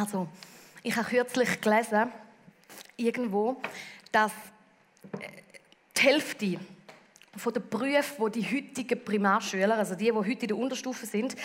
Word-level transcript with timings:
Also, 0.00 0.28
ich 0.82 0.96
habe 0.96 1.10
kürzlich 1.10 1.60
gelesen, 1.60 2.10
irgendwo, 2.96 3.60
dass 4.10 4.32
äh, 5.20 5.28
die 5.94 6.00
Hälfte 6.00 6.58
von 7.36 7.52
den 7.52 7.68
Berufen, 7.68 8.32
die 8.32 8.40
die 8.40 8.56
heutigen 8.56 9.04
Primarschüler, 9.04 9.76
also 9.76 9.94
die, 9.94 10.06
die 10.06 10.12
heute 10.12 10.30
in 10.30 10.48
der 10.48 10.56
Unterstufe 10.56 11.04
sind, 11.04 11.36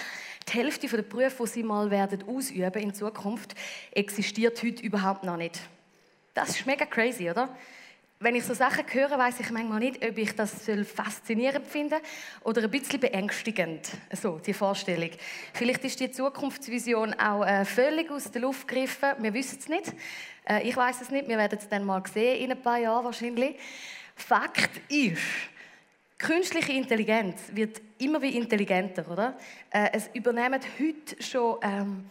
die 0.47 0.53
Hälfte 0.53 0.87
der 0.87 1.01
Berufe, 1.01 1.43
die 1.43 1.49
sie 1.49 1.63
mal 1.63 1.91
werden 1.91 2.23
ausüben 2.29 2.81
in 2.81 2.93
Zukunft, 2.93 3.55
existiert 3.91 4.63
heute 4.63 4.81
überhaupt 4.81 5.25
noch 5.25 5.35
nicht. 5.35 5.59
Das 6.33 6.51
ist 6.51 6.65
mega 6.65 6.85
crazy, 6.85 7.29
oder? 7.29 7.49
Wenn 8.25 8.33
ich 8.33 8.43
so 8.43 8.55
Sachen 8.55 8.85
höre, 8.91 9.19
weiß 9.19 9.39
ich 9.41 9.51
manchmal 9.51 9.77
nicht, 9.77 10.03
ob 10.03 10.17
ich 10.17 10.35
das 10.35 10.51
faszinierend 10.95 11.67
finde 11.67 11.97
oder 12.43 12.63
ein 12.63 12.71
bisschen 12.71 12.99
beängstigend. 12.99 13.91
So, 14.13 14.39
die 14.39 14.53
Vorstellung. 14.53 15.11
Vielleicht 15.53 15.85
ist 15.85 15.99
die 15.99 16.09
Zukunftsvision 16.09 17.13
auch 17.19 17.45
äh, 17.45 17.63
völlig 17.65 18.09
aus 18.09 18.31
der 18.31 18.41
Luft 18.41 18.67
gegriffen. 18.67 19.09
Wir 19.19 19.31
wissen 19.31 19.59
es 19.59 19.69
nicht. 19.69 19.93
Äh, 20.43 20.67
ich 20.67 20.75
weiß 20.75 21.01
es 21.01 21.11
nicht. 21.11 21.27
Wir 21.27 21.37
werden 21.37 21.59
es 21.59 21.69
dann 21.69 21.85
mal 21.85 22.01
sehen 22.11 22.43
in 22.43 22.51
ein 22.51 22.59
paar 22.59 22.79
Jahren 22.79 23.05
wahrscheinlich. 23.05 23.57
Fakt 24.15 24.71
ist, 24.89 25.21
Künstliche 26.17 26.71
Intelligenz 26.71 27.39
wird 27.51 27.79
immer 27.99 28.19
wie 28.23 28.35
intelligenter, 28.37 29.05
oder? 29.11 29.37
Äh, 29.69 29.89
es 29.91 30.09
übernehmen 30.13 30.61
heute 30.79 31.21
schon 31.21 31.59
ähm, 31.61 32.09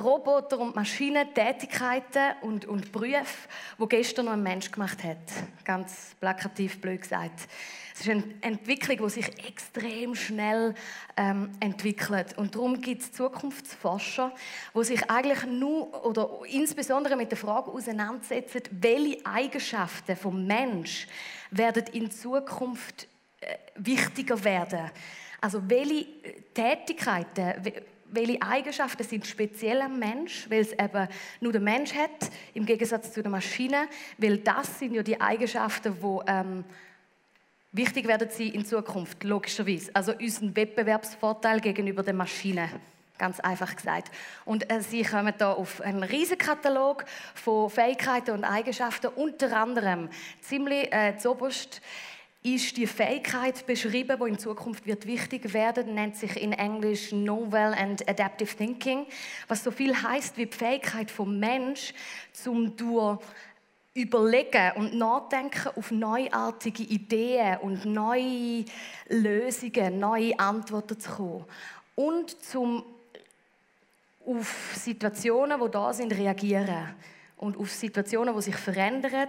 Roboter 0.00 0.58
und 0.58 0.76
Maschinen 0.76 1.32
Tätigkeiten 1.34 2.34
und, 2.42 2.66
und 2.66 2.92
Berufe, 2.92 3.48
die 3.80 3.88
gestern 3.88 4.26
noch 4.26 4.32
ein 4.32 4.42
Mensch 4.42 4.70
gemacht 4.70 5.02
hat. 5.02 5.18
Ganz 5.64 6.14
plakativ 6.20 6.80
blöd 6.80 7.02
gesagt. 7.02 7.48
Es 7.94 8.02
ist 8.02 8.10
eine 8.10 8.24
Entwicklung, 8.42 8.98
die 8.98 9.10
sich 9.10 9.26
extrem 9.48 10.14
schnell 10.14 10.74
ähm, 11.16 11.50
entwickelt. 11.60 12.36
Und 12.36 12.54
darum 12.54 12.78
gibt 12.78 13.02
es 13.02 13.12
Zukunftsforscher, 13.12 14.32
die 14.74 14.84
sich 14.84 15.10
eigentlich 15.10 15.46
nur 15.46 16.04
oder 16.04 16.40
insbesondere 16.46 17.16
mit 17.16 17.30
der 17.30 17.38
Frage 17.38 17.70
auseinandersetzen, 17.70 18.60
welche 18.70 19.24
Eigenschaften 19.24 20.14
vom 20.14 20.46
Mensch 20.46 21.06
werden 21.50 21.84
in 21.92 22.10
Zukunft 22.10 23.08
äh, 23.40 23.56
wichtiger 23.76 24.44
werden. 24.44 24.90
Also 25.40 25.62
welche 25.66 26.04
äh, 26.22 26.42
Tätigkeiten, 26.52 27.64
welche 28.10 28.40
Eigenschaften 28.42 29.02
sind 29.04 29.26
speziell 29.26 29.80
am 29.82 29.98
Mensch, 29.98 30.48
weil 30.48 30.60
es 30.60 30.72
eben 30.72 31.08
nur 31.40 31.52
der 31.52 31.60
Mensch 31.60 31.94
hat, 31.94 32.30
im 32.54 32.66
Gegensatz 32.66 33.12
zu 33.12 33.22
der 33.22 33.30
Maschine, 33.30 33.88
weil 34.18 34.38
das 34.38 34.78
sind 34.78 34.94
ja 34.94 35.02
die 35.02 35.20
Eigenschaften, 35.20 35.96
die 36.00 36.30
ähm, 36.30 36.64
wichtig 37.72 38.06
werden 38.06 38.28
sie 38.30 38.48
in 38.48 38.64
Zukunft, 38.64 39.22
logischerweise. 39.24 39.90
Also 39.94 40.12
unseren 40.12 40.54
Wettbewerbsvorteil 40.56 41.60
gegenüber 41.60 42.02
der 42.02 42.14
Maschine. 42.14 42.68
Ganz 43.18 43.40
einfach 43.40 43.74
gesagt. 43.74 44.10
Und 44.44 44.70
äh, 44.70 44.82
sie 44.82 45.02
kommen 45.02 45.32
da 45.38 45.52
auf 45.52 45.80
einen 45.80 46.02
riesen 46.02 46.36
Katalog 46.36 47.04
von 47.34 47.70
Fähigkeiten 47.70 48.32
und 48.32 48.44
Eigenschaften, 48.44 49.08
unter 49.08 49.56
anderem 49.56 50.10
ziemlich 50.42 50.92
äh, 50.92 51.16
zuoberst 51.16 51.80
ist 52.54 52.76
die 52.76 52.86
Fähigkeit 52.86 53.66
beschrieben, 53.66 54.18
die 54.22 54.28
in 54.28 54.38
Zukunft 54.38 54.86
wird 54.86 55.06
wichtig 55.06 55.52
werden, 55.52 55.94
nennt 55.94 56.16
sich 56.16 56.40
in 56.40 56.52
Englisch 56.52 57.10
Novel 57.10 57.74
and 57.74 58.08
Adaptive 58.08 58.56
Thinking, 58.56 59.06
was 59.48 59.64
so 59.64 59.70
viel 59.70 60.00
heißt 60.00 60.36
wie 60.36 60.46
die 60.46 60.56
Fähigkeit 60.56 61.10
vom 61.10 61.40
Mensch 61.40 61.92
zum 62.32 62.76
durch 62.76 63.18
überlegen 63.94 64.72
und 64.76 64.94
nachdenken 64.94 65.70
auf 65.74 65.90
neuartige 65.90 66.84
Ideen 66.84 67.58
und 67.62 67.84
neue 67.84 68.64
Lösungen, 69.08 69.98
neue 69.98 70.38
Antworten 70.38 71.00
zu 71.00 71.10
kommen. 71.10 71.44
Und 71.94 72.42
zum 72.44 72.84
auf 74.24 74.74
Situationen, 74.74 75.60
die 75.60 75.70
da 75.70 75.92
sind, 75.92 76.12
reagieren 76.12 76.94
und 77.36 77.56
auf 77.56 77.70
Situationen, 77.70 78.34
die 78.34 78.42
sich 78.42 78.56
verändern, 78.56 79.28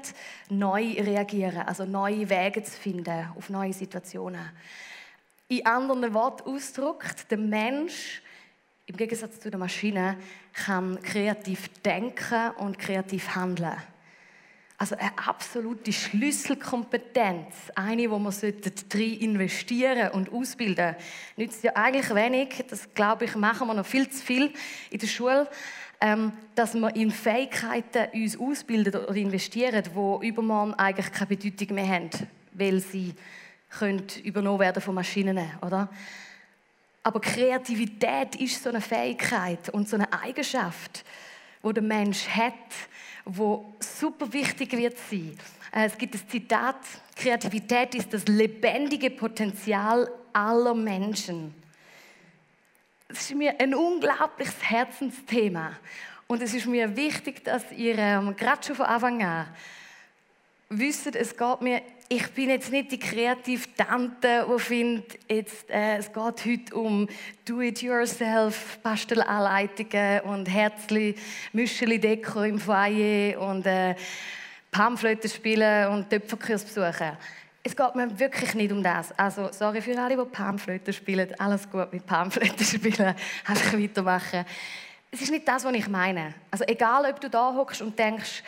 neu 0.50 0.94
reagieren, 0.94 1.64
also 1.68 1.86
neue 1.86 2.30
Wege 2.30 2.64
zu 2.64 2.72
finden 2.72 3.28
auf 3.36 3.50
neue 3.50 3.74
Situationen. 3.74 4.50
In 5.50 5.66
anderen 5.66 6.14
Worten 6.14 6.50
ausgedrückt, 6.50 7.30
der 7.30 7.38
Mensch 7.38 8.22
im 8.86 8.96
Gegensatz 8.96 9.40
zu 9.40 9.50
der 9.50 9.60
Maschine 9.60 10.18
kann 10.54 11.02
kreativ 11.02 11.68
denken 11.84 12.52
und 12.58 12.80
kreativ 12.80 13.36
handeln. 13.36 13.76
Also 14.80 14.96
eine 14.96 15.12
absolute 15.18 15.92
Schlüsselkompetenz, 15.92 17.56
eine, 17.74 18.12
wo 18.12 18.20
man 18.20 18.34
drin 18.90 19.20
investieren 19.20 20.12
und 20.12 20.32
ausbilden. 20.32 20.96
Nützt 21.36 21.64
ja 21.64 21.76
eigentlich 21.76 22.14
wenig. 22.14 22.64
Das 22.70 22.94
glaube 22.94 23.26
ich 23.26 23.36
machen 23.36 23.68
wir 23.68 23.74
noch 23.74 23.86
viel 23.86 24.08
zu 24.08 24.24
viel 24.24 24.54
in 24.92 25.00
der 25.00 25.08
Schule 25.08 25.50
ähm, 26.00 26.32
dass 26.56 26.74
wir 26.76 26.96
in 26.96 27.12
Fähigkeiten 27.12 28.08
uns 28.14 28.40
ausbilden 28.40 28.96
oder 28.96 29.16
investieren, 29.16 29.84
die 29.84 30.28
übermorgen 30.28 30.74
eigentlich 30.76 31.12
keine 31.12 31.28
Bedeutung 31.28 31.76
mehr 31.76 31.88
haben, 31.88 32.10
weil 32.54 32.80
sie 32.80 33.14
können 33.70 34.04
übernommen 34.24 34.60
werden 34.60 34.82
von 34.82 34.96
Maschinen, 34.96 35.40
oder? 35.62 35.90
Aber 37.04 37.22
Kreativität 37.22 38.36
ist 38.36 38.62
so 38.62 38.70
eine 38.70 38.82
Fähigkeit 38.82 39.70
und 39.70 39.88
so 39.88 39.96
eine 39.96 40.12
Eigenschaft, 40.12 41.06
wo 41.62 41.72
der 41.72 41.84
Mensch 41.84 42.28
hat, 42.28 42.54
wo 43.26 43.74
super 43.80 44.32
wichtig 44.34 44.74
wird 44.74 44.98
sein. 45.10 45.38
Äh, 45.74 45.86
es 45.86 45.98
gibt 45.98 46.16
das 46.16 46.28
Zitat: 46.28 46.76
Kreativität 47.16 47.96
ist 47.96 48.14
das 48.14 48.28
lebendige 48.28 49.10
Potenzial 49.10 50.10
aller 50.34 50.74
Menschen. 50.74 51.54
Es 53.10 53.22
ist 53.22 53.36
mir 53.36 53.58
ein 53.60 53.74
unglaubliches 53.74 54.62
Herzensthema. 54.62 55.72
Und 56.28 56.42
es 56.42 56.54
ist 56.54 56.66
mir 56.66 56.94
wichtig, 56.98 57.44
dass 57.46 57.64
ihr 57.72 57.98
ähm, 57.98 58.36
gerade 58.36 58.66
schon 58.66 58.76
von 58.76 58.86
Anfang 58.86 59.24
an 59.24 59.48
wisst, 60.70 61.16
es 61.16 61.38
geht 61.38 61.62
mir, 61.62 61.82
ich 62.10 62.28
bin 62.32 62.50
jetzt 62.50 62.70
nicht 62.70 62.92
die 62.92 63.00
kreative 63.00 63.66
Tante, 63.78 64.46
die 64.50 64.60
findet, 64.60 65.30
äh, 65.30 65.98
es 65.98 66.12
geht 66.12 66.46
heute 66.46 66.76
um 66.76 67.08
Do-it-yourself, 67.46 68.80
Pastelanleitungen 68.84 70.22
und 70.22 70.46
Herzli, 70.48 71.16
Müscheli 71.54 72.00
Deko 72.00 72.42
im 72.42 72.60
Foyer 72.60 73.40
und 73.40 73.66
äh, 73.66 73.96
Pamphletten 74.70 75.30
spielen 75.30 75.88
und 75.94 76.10
Töpferkurs 76.10 76.66
besuchen 76.66 77.18
es 77.68 77.76
geht 77.76 77.96
mir 77.96 78.18
wirklich 78.18 78.56
nicht 78.56 78.72
um 78.72 78.82
das. 78.82 79.12
Also, 79.20 79.50
sorry 79.52 79.82
für 79.82 80.00
alle, 80.00 80.16
die 80.16 80.24
Panflöte 80.24 80.94
spielen. 80.94 81.28
Alles 81.38 81.70
gut 81.70 81.92
mit 81.92 82.06
Panflöte 82.06 82.64
spielen. 82.64 83.14
Einfach 83.46 83.74
weitermachen. 83.78 84.46
Es 85.12 85.22
ist 85.22 85.32
nicht 85.32 85.48
das, 85.48 85.66
was 85.66 85.74
ich 85.74 85.88
meine. 85.90 86.34
Also, 86.50 86.64
egal, 86.66 87.06
ob 87.10 87.20
du 87.20 87.30
da 87.30 87.54
hockst 87.54 87.82
und 87.82 88.00
denkst, 88.00 88.42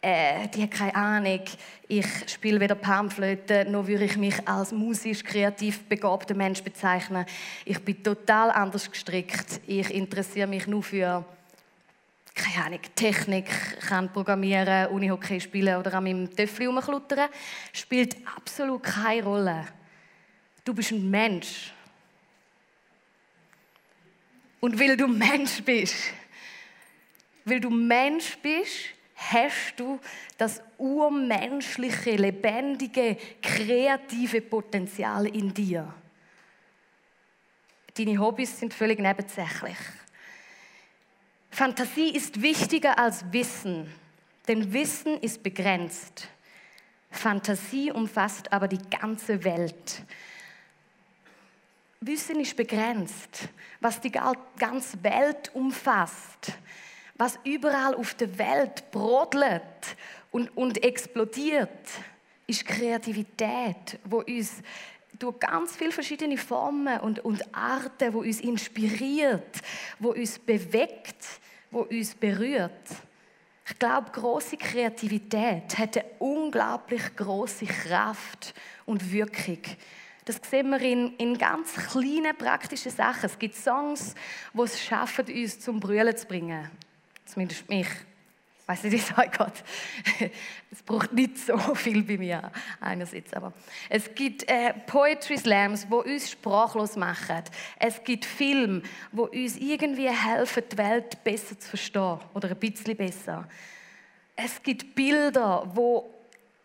äh, 0.00 0.46
die 0.48 0.62
hat 0.62 0.70
keine 0.70 0.94
Ahnung, 0.94 1.40
ich 1.88 2.06
spiele 2.26 2.60
weder 2.60 2.76
Panflöte, 2.76 3.64
noch 3.68 3.88
würde 3.88 4.04
ich 4.04 4.16
mich 4.16 4.48
als 4.48 4.70
musisch 4.70 5.24
kreativ 5.24 5.82
begabter 5.88 6.34
Mensch 6.34 6.62
bezeichnen. 6.62 7.26
Ich 7.64 7.80
bin 7.84 8.02
total 8.02 8.50
anders 8.52 8.88
gestrickt. 8.88 9.60
Ich 9.66 9.92
interessiere 9.92 10.46
mich 10.46 10.68
nur 10.68 10.84
für 10.84 11.24
keine 12.34 12.66
Ahnung, 12.66 12.80
Technik, 12.94 13.46
kann 13.86 14.12
programmieren, 14.12 14.88
Unihockey 14.88 15.40
spielen 15.40 15.76
oder 15.76 15.94
an 15.94 16.04
meinem 16.04 16.34
Töffel 16.34 16.66
rumkluttern, 16.66 17.28
spielt 17.72 18.16
absolut 18.36 18.82
keine 18.82 19.22
Rolle. 19.22 19.66
Du 20.64 20.72
bist 20.72 20.92
ein 20.92 21.10
Mensch. 21.10 21.72
Und 24.60 24.78
weil 24.78 24.96
du 24.96 25.08
Mensch 25.08 25.62
bist, 25.62 25.96
weil 27.44 27.60
du 27.60 27.68
Mensch 27.68 28.38
bist, 28.38 28.94
hast 29.16 29.74
du 29.76 30.00
das 30.36 30.62
urmenschliche, 30.78 32.16
lebendige, 32.16 33.16
kreative 33.40 34.40
Potenzial 34.40 35.26
in 35.26 35.52
dir. 35.52 35.92
Deine 37.96 38.18
Hobbys 38.18 38.58
sind 38.58 38.72
völlig 38.72 38.98
nebensächlich. 38.98 39.76
Fantasie 41.52 42.08
ist 42.08 42.40
wichtiger 42.40 42.98
als 42.98 43.30
Wissen, 43.30 43.86
denn 44.48 44.72
Wissen 44.72 45.18
ist 45.18 45.42
begrenzt. 45.42 46.26
Fantasie 47.10 47.92
umfasst 47.92 48.50
aber 48.50 48.68
die 48.68 48.80
ganze 48.88 49.44
Welt. 49.44 50.02
Wissen 52.00 52.40
ist 52.40 52.56
begrenzt, 52.56 53.50
was 53.80 54.00
die 54.00 54.10
ganze 54.10 55.04
Welt 55.04 55.50
umfasst, 55.54 56.52
was 57.16 57.38
überall 57.44 57.94
auf 57.96 58.14
der 58.14 58.38
Welt 58.38 58.90
brodelt 58.90 59.62
und, 60.30 60.56
und 60.56 60.82
explodiert, 60.82 61.68
ist 62.46 62.64
Kreativität, 62.64 63.98
wo 64.04 64.20
uns 64.20 64.62
durch 65.18 65.38
ganz 65.38 65.76
viele 65.76 65.92
verschiedene 65.92 66.38
Formen 66.38 66.98
und, 67.00 67.18
und 67.20 67.54
Arten, 67.54 68.14
wo 68.14 68.20
uns 68.20 68.40
inspiriert, 68.40 69.60
wo 69.98 70.12
uns 70.12 70.38
bewegt, 70.38 71.41
wo 71.72 71.80
uns 71.80 72.14
berührt. 72.14 72.70
Ich 73.66 73.78
glaube, 73.78 74.10
große 74.10 74.56
Kreativität 74.56 75.78
hat 75.78 75.96
eine 75.96 76.06
unglaublich 76.18 77.16
große 77.16 77.66
Kraft 77.66 78.54
und 78.84 79.12
Wirkung. 79.12 79.60
Das 80.24 80.40
sehen 80.48 80.70
wir 80.70 80.80
in, 80.80 81.16
in 81.16 81.36
ganz 81.36 81.74
kleinen 81.74 82.36
praktischen 82.36 82.92
Sachen. 82.92 83.26
Es 83.26 83.38
gibt 83.38 83.56
Songs, 83.56 84.14
die 84.54 84.60
es 84.60 84.80
schaffen, 84.80 85.26
uns 85.26 85.58
zum 85.58 85.80
Brüllen 85.80 86.16
zu 86.16 86.26
bringen. 86.26 86.70
zumindest 87.24 87.68
mich. 87.68 87.88
Ich 88.72 88.78
weiß 88.78 88.84
nicht, 88.84 88.92
wie 88.92 89.12
es 89.12 89.18
euch 89.18 89.30
geht. 89.30 90.32
Es 90.70 90.82
braucht 90.82 91.12
nicht 91.12 91.36
so 91.36 91.58
viel 91.74 92.02
bei 92.02 92.16
mir 92.16 92.50
einerseits. 92.80 93.34
Aber 93.34 93.52
es 93.90 94.14
gibt 94.14 94.48
äh, 94.48 94.72
Poetry 94.86 95.36
Slams, 95.36 95.86
wo 95.90 95.98
uns 95.98 96.30
sprachlos 96.30 96.96
machen. 96.96 97.42
Es 97.78 98.02
gibt 98.02 98.24
Filme, 98.24 98.80
wo 99.10 99.24
uns 99.24 99.58
irgendwie 99.58 100.08
helfen, 100.08 100.62
die 100.72 100.78
Welt 100.78 101.22
besser 101.22 101.58
zu 101.58 101.68
verstehen 101.68 102.18
oder 102.32 102.48
ein 102.48 102.56
bisschen 102.56 102.96
besser. 102.96 103.46
Es 104.34 104.62
gibt 104.62 104.94
Bilder, 104.94 105.70
wo 105.74 106.08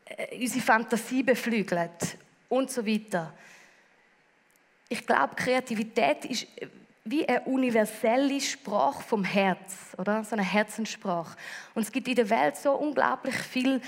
äh, 0.06 0.40
unsere 0.40 0.64
Fantasie 0.64 1.24
beflügeln 1.24 1.90
und 2.48 2.72
so 2.72 2.86
weiter. 2.86 3.34
Ich 4.88 5.06
glaube, 5.06 5.36
Kreativität 5.36 6.24
ist 6.24 6.48
wie 7.10 7.28
eine 7.28 7.42
universelle 7.42 8.40
Sprache 8.42 9.04
vom 9.04 9.24
Herz, 9.24 9.96
oder? 9.98 10.24
So 10.24 10.36
eine 10.36 10.44
Herzenssprache. 10.44 11.38
Und 11.74 11.84
es 11.84 11.92
gibt 11.92 12.08
in 12.08 12.16
der 12.16 12.30
Welt 12.30 12.58
so 12.58 12.74
unglaublich 12.74 13.36
viel 13.36 13.82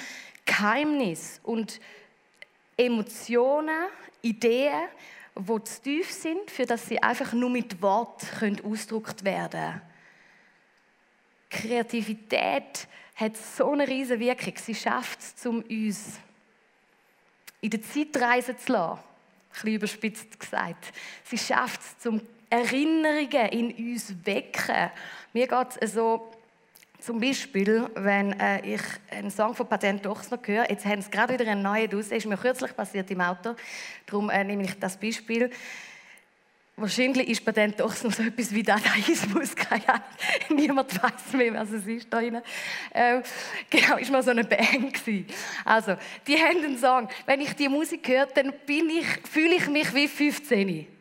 Geheimnis 0.45 1.39
und 1.43 1.79
Emotionen, 2.77 3.87
Ideen, 4.21 4.87
die 5.35 5.63
zu 5.63 5.81
tief 5.81 6.11
sind, 6.11 6.49
für 6.49 6.65
dass 6.65 6.87
sie 6.87 7.01
einfach 7.01 7.33
nur 7.33 7.49
mit 7.49 7.81
Wort 7.81 8.23
ausgedrückt 8.63 9.23
werden 9.23 9.51
können. 9.51 9.81
Kreativität 11.49 12.87
hat 13.15 13.35
so 13.35 13.71
eine 13.71 13.87
riesige 13.87 14.19
Wirkung. 14.19 14.53
Sie 14.55 14.75
schafft 14.75 15.19
es, 15.19 15.45
um 15.45 15.61
uns 15.61 16.19
in 17.61 17.69
der 17.69 17.81
Zeit 17.81 18.15
reisen 18.15 18.57
zu 18.57 18.71
lassen. 18.71 18.99
Ein 18.99 19.53
bisschen 19.53 19.75
überspitzt 19.75 20.39
gesagt. 20.39 20.93
Sie 21.23 21.37
schafft 21.37 21.81
es, 21.81 22.05
um 22.05 22.21
Erinnerungen 22.49 23.47
in 23.51 23.93
uns 23.93 24.13
wecken. 24.23 24.91
Mir 25.33 25.47
geht 25.47 25.67
es 25.79 25.93
so, 25.93 26.31
zum 26.99 27.19
Beispiel, 27.19 27.89
wenn 27.95 28.37
äh, 28.39 28.75
ich 28.75 28.81
einen 29.09 29.31
Song 29.31 29.55
von 29.55 29.67
Patent 29.67 30.05
Ochsner 30.05 30.39
höre, 30.43 30.69
jetzt 30.69 30.85
haben 30.85 31.01
sie 31.01 31.09
gerade 31.09 31.33
wieder 31.33 31.49
einen 31.49 31.61
neuen 31.61 31.89
raus, 31.91 32.07
ist 32.07 32.25
mir 32.25 32.37
kürzlich 32.37 32.75
passiert 32.75 33.09
im 33.09 33.21
Auto, 33.21 33.55
darum 34.05 34.29
äh, 34.29 34.43
nehme 34.43 34.63
ich 34.63 34.77
das 34.77 34.97
Beispiel. 34.97 35.49
Wahrscheinlich 36.75 37.29
ist 37.29 37.43
Patent 37.45 37.81
Ochsner 37.81 38.11
so 38.11 38.23
etwas 38.23 38.53
wie 38.53 38.63
Dadaismus, 38.63 39.55
keine 39.55 39.87
Ahnung. 39.87 40.03
Niemand 40.49 41.01
weiß 41.01 41.33
mehr, 41.33 41.53
was 41.53 41.71
es 41.71 41.85
ist 41.85 42.07
da 42.11 42.19
drin. 42.19 42.41
Ähm, 42.93 43.21
genau, 43.69 43.97
ist 43.97 44.11
mal 44.11 44.23
so 44.23 44.31
eine 44.31 44.43
Band 44.43 44.93
gewesen. 44.93 45.25
Also, 45.65 45.95
die 46.25 46.35
haben 46.35 46.63
einen 46.63 46.77
Song. 46.77 47.09
Wenn 47.25 47.41
ich 47.41 47.53
die 47.53 47.69
Musik 47.69 48.07
höre, 48.07 48.27
dann 48.27 48.53
ich, 48.67 49.29
fühle 49.29 49.55
ich 49.55 49.67
mich 49.67 49.93
wie 49.93 50.07
15. 50.07 50.98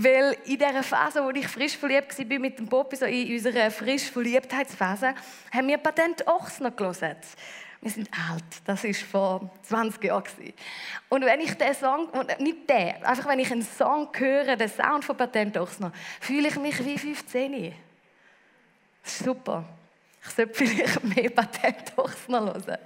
Weil 0.00 0.36
in 0.44 0.58
dieser 0.58 0.84
Phase, 0.84 1.24
wo 1.24 1.30
ich 1.30 1.48
frisch 1.48 1.76
verliebt 1.76 2.16
war 2.16 2.38
mit 2.38 2.56
dem 2.56 2.68
Poppy, 2.68 2.94
so 2.94 3.04
in 3.04 3.32
unserer 3.32 3.68
frisch 3.68 4.04
Verliebtheitsphase, 4.04 5.12
haben 5.52 5.66
wir 5.66 5.76
Patent 5.78 6.24
Ochsner 6.24 6.70
gelesen. 6.70 7.16
Wir 7.80 7.90
sind 7.90 8.08
alt, 8.30 8.44
das 8.64 8.84
war 8.84 8.94
vor 8.94 9.50
20 9.62 10.04
Jahren. 10.04 10.22
Und 11.08 11.24
wenn 11.24 11.40
ich 11.40 11.52
den 11.54 11.74
Song, 11.74 12.08
nicht 12.38 12.70
den, 12.70 13.02
einfach 13.02 13.28
wenn 13.28 13.40
ich 13.40 13.50
einen 13.50 13.62
Song 13.62 14.08
höre, 14.16 14.54
den 14.54 14.68
Sound 14.68 15.04
von 15.04 15.16
Patent 15.16 15.56
Ochsner, 15.56 15.92
fühle 16.20 16.46
ich 16.46 16.56
mich 16.56 16.84
wie 16.84 16.96
15. 16.96 17.74
Das 19.02 19.12
ist 19.12 19.24
super. 19.24 19.64
Ich 20.24 20.30
sollte 20.30 20.54
vielleicht 20.54 21.04
mehr 21.04 21.30
Patent 21.30 21.96
Ochsner 21.96 22.54
hören. 22.54 22.78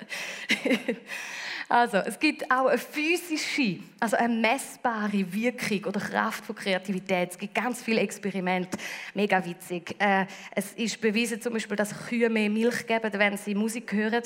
Also, 1.69 1.97
es 1.97 2.19
gibt 2.19 2.51
auch 2.51 2.67
eine 2.67 2.77
physische, 2.77 3.79
also 3.99 4.15
eine 4.19 4.35
messbare 4.35 5.25
Wirkung 5.33 5.87
oder 5.87 6.01
Kraft 6.01 6.45
von 6.45 6.55
Kreativität. 6.55 7.31
Es 7.31 7.39
gibt 7.39 7.55
ganz 7.55 7.83
viele 7.83 8.03
Experimente, 8.03 8.77
mega 9.15 9.43
witzig. 9.43 9.97
Äh, 9.99 10.27
es 10.55 10.75
ist 10.75 11.01
bewiesen 11.01 11.41
zum 11.41 11.55
Beispiel, 11.55 11.75
dass 11.75 12.09
Kühe 12.09 12.29
mehr 12.29 12.51
Milch 12.51 12.87
geben, 12.87 13.11
wenn 13.15 13.39
sie 13.39 13.55
Musik 13.55 13.91
hören. 13.95 14.23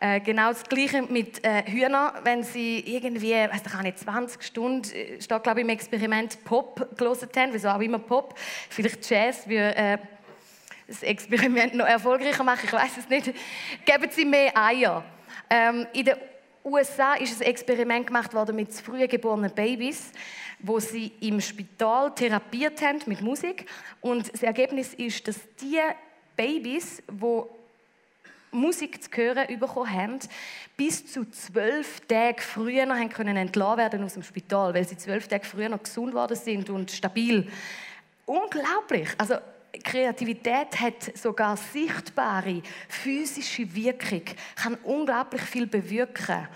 Äh, 0.00 0.20
genau 0.20 0.50
das 0.50 0.62
Gleiche 0.62 1.02
mit 1.02 1.44
äh, 1.44 1.64
Hühnern, 1.66 2.12
wenn 2.22 2.44
sie 2.44 2.78
irgendwie, 2.86 3.32
weiß 3.32 3.62
ich 3.66 3.82
nicht, 3.82 3.98
20 3.98 4.42
Stunden, 4.44 4.88
äh, 4.92 5.20
steht 5.20 5.42
glaube 5.42 5.60
ich 5.60 5.64
im 5.64 5.70
Experiment, 5.70 6.44
Pop 6.44 6.96
gelesen 6.96 7.28
haben, 7.36 7.52
wieso 7.52 7.70
auch 7.70 7.80
immer 7.80 7.98
Pop, 7.98 8.38
vielleicht 8.68 9.10
Jazz, 9.10 9.48
wie 9.48 9.56
äh, 9.56 9.98
das 10.86 11.02
Experiment 11.02 11.74
noch 11.74 11.86
erfolgreicher 11.86 12.44
machen, 12.44 12.64
ich 12.64 12.72
weiß 12.72 12.96
es 12.98 13.08
nicht, 13.08 13.26
geben 13.84 14.10
sie 14.10 14.24
mehr 14.24 14.56
Eier. 14.56 15.04
Ähm, 15.48 15.86
in 15.92 16.04
der 16.04 16.18
USA 16.64 17.14
ist 17.14 17.40
ein 17.40 17.46
Experiment 17.46 18.06
gemacht 18.06 18.32
worden 18.32 18.56
mit 18.56 18.72
früh 18.72 19.06
geborenen 19.06 19.50
Babys, 19.50 20.12
wo 20.60 20.80
sie 20.80 21.12
im 21.20 21.40
Spital 21.40 22.14
therapiert 22.14 22.80
haben 22.80 23.00
mit 23.06 23.20
Musik. 23.20 23.66
Und 24.00 24.32
das 24.32 24.42
Ergebnis 24.42 24.94
ist, 24.94 25.28
dass 25.28 25.36
die 25.60 25.78
Babys, 26.36 27.02
wo 27.08 27.50
Musik 28.50 29.02
zu 29.02 29.10
hören 29.14 29.58
bekommen 29.58 29.92
haben, 29.92 30.18
bis 30.76 31.06
zu 31.12 31.28
zwölf 31.30 32.00
Tage 32.06 32.40
früher 32.40 32.86
haben 32.86 33.10
können 33.10 33.36
entlassen 33.36 33.78
werden 33.78 34.04
aus 34.04 34.14
dem 34.14 34.22
Spital, 34.22 34.72
weil 34.72 34.86
sie 34.86 34.96
zwölf 34.96 35.28
Tage 35.28 35.44
früher 35.44 35.68
noch 35.68 35.82
gesund 35.82 36.14
worden 36.14 36.36
sind 36.36 36.70
und 36.70 36.90
stabil. 36.90 37.50
Unglaublich. 38.24 39.08
Also 39.18 39.34
Kreativität 39.82 40.78
hat 40.80 41.16
sogar 41.16 41.56
sichtbare 41.56 42.62
physische 42.88 43.74
Wirkung, 43.74 44.22
kann 44.56 44.74
unglaublich 44.84 45.42
viel 45.42 45.66
bewirken. 45.66 46.48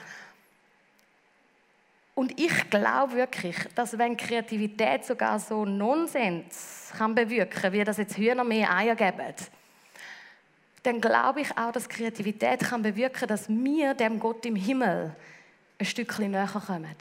Und 2.15 2.39
ich 2.41 2.69
glaube 2.69 3.13
wirklich, 3.15 3.57
dass 3.75 3.97
wenn 3.97 4.17
Kreativität 4.17 5.05
sogar 5.05 5.39
so 5.39 5.65
Nonsens 5.65 6.93
kann 6.97 7.15
bewirken, 7.15 7.73
wie 7.73 7.85
das 7.85 7.99
jetzt 7.99 8.17
Hühner 8.17 8.43
mehr 8.43 8.75
Eier 8.75 8.97
geben, 8.97 9.35
dann 10.83 11.01
glaube 11.01 11.43
ich 11.43 11.57
auch, 11.57 11.71
dass 11.71 11.89
Kreativität 11.89 12.61
kann 12.61 12.83
bewirken, 12.83 13.29
dass 13.29 13.49
wir 13.49 13.95
dem 13.95 14.19
Gott 14.19 14.45
im 14.47 14.57
Himmel 14.57 15.15
ein 15.79 15.87
Stückchen 15.87 16.31
näher 16.31 16.49
kommen. 16.49 16.95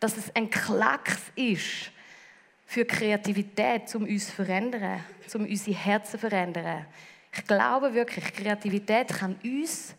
Dass 0.00 0.16
es 0.16 0.34
ein 0.34 0.50
Klacks 0.50 1.20
ist, 1.36 1.92
für 2.66 2.84
Kreativität, 2.84 3.94
um 3.94 4.04
uns 4.04 4.26
zu 4.26 4.32
verändern, 4.32 5.04
um 5.34 5.44
unsere 5.44 5.76
Herzen 5.76 6.12
zu 6.12 6.18
verändern. 6.18 6.84
Ich 7.32 7.46
glaube 7.46 7.94
wirklich, 7.94 8.24
Kreativität 8.34 9.08
kann 9.08 9.36
uns 9.44 9.94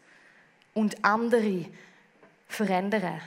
und 0.74 1.04
andere 1.04 1.66
verändern. 2.48 3.22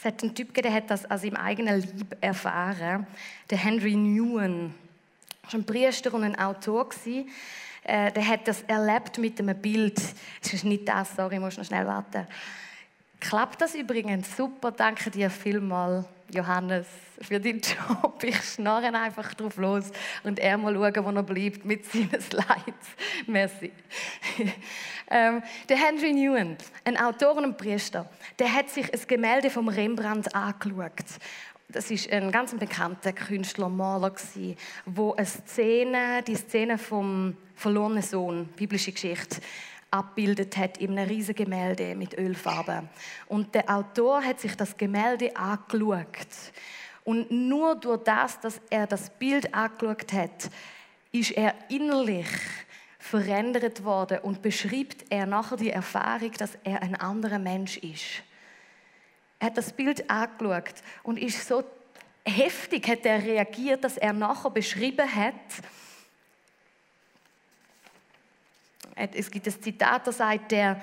Es 0.00 0.06
hat 0.06 0.22
einen 0.22 0.34
Typ 0.34 0.54
der 0.54 0.72
hat 0.72 0.90
das 0.90 1.10
aus 1.10 1.20
seinem 1.20 1.36
eigenen 1.36 1.82
Lieb 1.82 2.16
erfahren. 2.22 3.06
Der 3.50 3.58
Henry 3.58 3.94
Newen. 3.94 4.74
Er 5.42 5.52
war 5.52 5.60
ein 5.60 5.66
Priester 5.66 6.14
und 6.14 6.24
ein 6.24 6.38
Autor. 6.38 6.88
Äh, 7.84 8.12
der 8.12 8.26
hat 8.26 8.46
das 8.46 8.62
erlebt 8.62 9.18
mit 9.18 9.38
einem 9.40 9.60
Bild. 9.60 10.00
Es 10.42 10.52
ist 10.52 10.64
nicht 10.64 10.88
das, 10.88 11.14
sorry, 11.16 11.36
ich 11.36 11.40
muss 11.40 11.56
noch 11.56 11.64
schnell 11.64 11.86
warten. 11.86 12.26
Klappt 13.20 13.60
das 13.60 13.74
übrigens 13.74 14.34
super? 14.34 14.72
Danke 14.72 15.10
dir 15.10 15.28
vielmals, 15.28 16.06
Johannes, 16.32 16.86
für 17.20 17.38
deinen 17.38 17.60
Job. 18.02 18.22
Ich 18.22 18.40
schnarre 18.42 18.92
einfach 18.94 19.34
drauf 19.34 19.56
los 19.56 19.90
und 20.24 20.38
er 20.38 20.56
mal 20.56 20.74
schauen, 20.74 21.04
wo 21.04 21.10
er 21.10 21.22
bleibt 21.22 21.64
mit 21.64 21.84
seinen 21.84 22.08
Slides. 22.20 22.86
Merci. 23.26 23.72
ähm, 25.10 25.42
der 25.68 25.76
Henry 25.76 26.14
Newen, 26.14 26.56
ein 26.84 26.96
Autor 26.96 27.36
und 27.36 27.44
ein 27.44 27.56
Priester, 27.56 28.08
der 28.38 28.52
hat 28.52 28.70
sich 28.70 28.92
ein 28.92 29.00
Gemälde 29.06 29.50
vom 29.50 29.68
Rembrandt 29.68 30.34
angeschaut 30.34 31.04
das 31.72 31.90
ist 31.90 32.10
ein 32.12 32.30
ganz 32.30 32.54
bekannter 32.54 33.12
Künstler, 33.12 33.68
Maler 33.68 34.12
wo 34.86 35.12
eine 35.12 35.26
Szene, 35.26 36.22
die 36.26 36.34
Szene 36.34 36.78
vom 36.78 37.36
verlorenen 37.54 38.02
Sohn, 38.02 38.48
biblische 38.56 38.92
Geschichte, 38.92 39.40
abbildet 39.90 40.56
hat 40.56 40.78
in 40.78 40.96
einem 40.96 41.08
riesigen 41.08 41.44
Gemälde 41.44 41.94
mit 41.94 42.16
Ölfarbe. 42.16 42.88
Und 43.26 43.54
der 43.54 43.68
Autor 43.68 44.22
hat 44.22 44.40
sich 44.40 44.56
das 44.56 44.76
Gemälde 44.76 45.36
angeschaut. 45.36 46.06
Und 47.04 47.30
nur 47.30 47.76
durch 47.76 48.02
das, 48.04 48.40
dass 48.40 48.60
er 48.70 48.86
das 48.86 49.10
Bild 49.10 49.54
angeschaut 49.54 50.12
hat, 50.12 50.50
ist 51.12 51.32
er 51.32 51.54
innerlich 51.68 52.28
verändert 52.98 53.82
worden 53.82 54.18
und 54.20 54.42
beschreibt 54.42 55.06
er 55.10 55.26
nachher 55.26 55.56
die 55.56 55.70
Erfahrung, 55.70 56.32
dass 56.32 56.56
er 56.62 56.82
ein 56.82 56.94
anderer 56.94 57.38
Mensch 57.38 57.78
ist. 57.78 58.22
Er 59.40 59.46
hat 59.46 59.56
das 59.56 59.72
Bild 59.72 60.08
angeschaut 60.08 60.74
und 61.02 61.18
ist 61.18 61.48
so 61.48 61.64
heftig 62.24 62.86
hat 62.86 63.04
er 63.04 63.22
reagiert, 63.22 63.82
dass 63.82 63.96
er 63.96 64.12
nachher 64.12 64.50
beschrieben 64.50 65.14
hat, 65.14 65.34
es 69.14 69.30
gibt 69.30 69.46
das 69.46 69.58
Zitat, 69.58 70.06
da 70.06 70.12
sagt 70.12 70.52
er, 70.52 70.82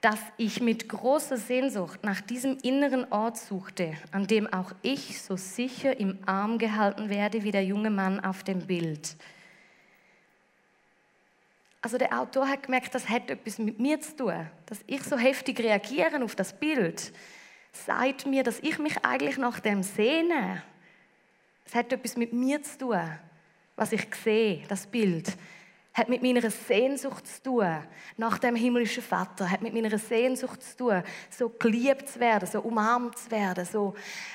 dass 0.00 0.18
ich 0.36 0.60
mit 0.60 0.88
großer 0.88 1.36
Sehnsucht 1.36 2.04
nach 2.04 2.20
diesem 2.20 2.56
inneren 2.62 3.10
Ort 3.12 3.36
suchte, 3.36 3.94
an 4.12 4.26
dem 4.26 4.46
auch 4.46 4.72
ich 4.82 5.20
so 5.20 5.36
sicher 5.36 5.98
im 5.98 6.18
Arm 6.24 6.58
gehalten 6.58 7.10
werde 7.10 7.42
wie 7.42 7.50
der 7.50 7.64
junge 7.64 7.90
Mann 7.90 8.20
auf 8.20 8.44
dem 8.44 8.66
Bild. 8.66 9.16
Also 11.82 11.98
der 11.98 12.18
Autor 12.18 12.48
hat 12.48 12.62
gemerkt, 12.62 12.94
das 12.94 13.08
hat 13.08 13.30
etwas 13.30 13.58
mit 13.58 13.78
mir 13.78 14.00
zu 14.00 14.16
tun, 14.16 14.48
dass 14.66 14.78
ich 14.86 15.02
so 15.02 15.18
heftig 15.18 15.60
reagiere 15.60 16.22
auf 16.22 16.34
das 16.34 16.52
Bild 16.52 17.12
sagt 17.72 18.26
mir, 18.26 18.42
dass 18.42 18.60
ich 18.60 18.78
mich 18.78 19.04
eigentlich 19.04 19.38
nach 19.38 19.60
dem 19.60 19.82
sehne, 19.82 20.62
Es 21.68 21.74
hat 21.74 21.92
etwas 21.92 22.16
mit 22.16 22.32
mir 22.32 22.62
zu 22.62 22.78
tun, 22.78 23.18
was 23.76 23.92
ich 23.92 24.06
sehe, 24.24 24.62
das 24.68 24.86
Bild. 24.86 25.36
Hat 25.92 26.08
mit 26.08 26.22
meiner 26.22 26.50
Sehnsucht 26.50 27.26
zu 27.26 27.42
tun, 27.42 27.76
nach 28.16 28.38
dem 28.38 28.56
himmlischen 28.56 29.02
Vater. 29.02 29.50
Hat 29.50 29.60
mit 29.60 29.74
meiner 29.74 29.98
Sehnsucht 29.98 30.62
zu 30.62 30.76
tun, 30.78 31.02
so 31.28 31.50
geliebt 31.50 32.08
zu 32.08 32.20
werden, 32.20 32.48
so 32.48 32.60
umarmt 32.60 33.18
zu 33.18 33.30
werden, 33.30 33.66
so 33.66 33.94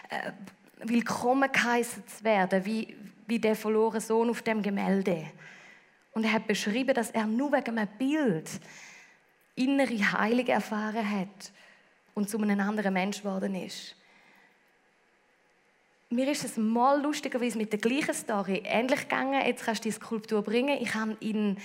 äh, 0.10 0.32
willkommen 0.88 1.52
geheißen 1.52 2.06
zu 2.06 2.24
werden, 2.24 2.64
wie, 2.66 2.96
wie 3.26 3.40
der 3.40 3.56
verlorene 3.56 4.02
Sohn 4.02 4.30
auf 4.30 4.44
dem 4.44 4.62
Gemälde. 4.62 5.26
Und 6.12 6.26
er 6.26 6.34
hat 6.34 6.46
beschrieben, 6.46 6.94
dass 6.94 7.10
er 7.10 7.26
nur 7.26 7.52
wegen 7.52 7.80
einem 7.80 7.90
Bild 7.98 8.48
innere 9.56 10.12
Heilige 10.20 10.52
erfahren 10.52 11.10
hat 11.10 11.52
und 12.14 12.30
zu 12.30 12.38
einem 12.40 12.60
anderen 12.60 12.94
Mensch 12.94 13.20
geworden 13.20 13.56
ist. 13.56 13.96
Mir 16.10 16.30
ist 16.30 16.44
es 16.44 16.58
mal 16.58 17.02
lustigerweise 17.02 17.58
mit 17.58 17.72
der 17.72 17.80
gleichen 17.80 18.14
Story 18.14 18.62
ähnlich 18.66 19.02
gegangen. 19.02 19.44
Jetzt 19.46 19.66
kannst 19.66 19.84
du 19.84 19.90
die 19.90 19.96
Skulptur 19.96 20.44
bringen. 20.44 20.78
Ich 20.80 20.94
habe 20.94 21.18
in 21.20 21.58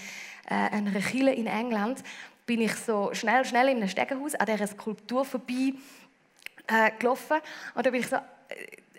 äh, 0.46 0.54
einer 0.54 1.00
Kille 1.00 1.34
in 1.34 1.46
England 1.46 2.02
bin 2.46 2.62
ich 2.62 2.74
so 2.74 3.10
schnell, 3.12 3.44
schnell 3.44 3.68
in 3.68 3.76
einem 3.76 3.90
Stegenhaus 3.90 4.34
an 4.34 4.46
dieser 4.46 4.66
Skulptur 4.66 5.26
vorbei 5.26 5.74
äh, 6.66 6.90
gelaufen 6.98 7.36
und 7.74 7.84
da 7.84 7.90
bin 7.90 8.00
ich 8.00 8.08
so 8.08 8.16
äh, 8.16 8.20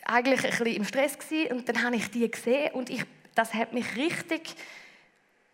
eigentlich 0.06 0.44
ein 0.44 0.52
bisschen 0.52 0.68
im 0.68 0.84
Stress 0.84 1.18
gewesen. 1.18 1.52
und 1.54 1.68
dann 1.68 1.84
habe 1.84 1.96
ich 1.96 2.12
die 2.12 2.30
gesehen 2.30 2.72
und 2.74 2.92
ich, 2.92 3.04
das 3.34 3.56
hat 3.56 3.74
mich 3.74 3.96
richtig 3.96 4.56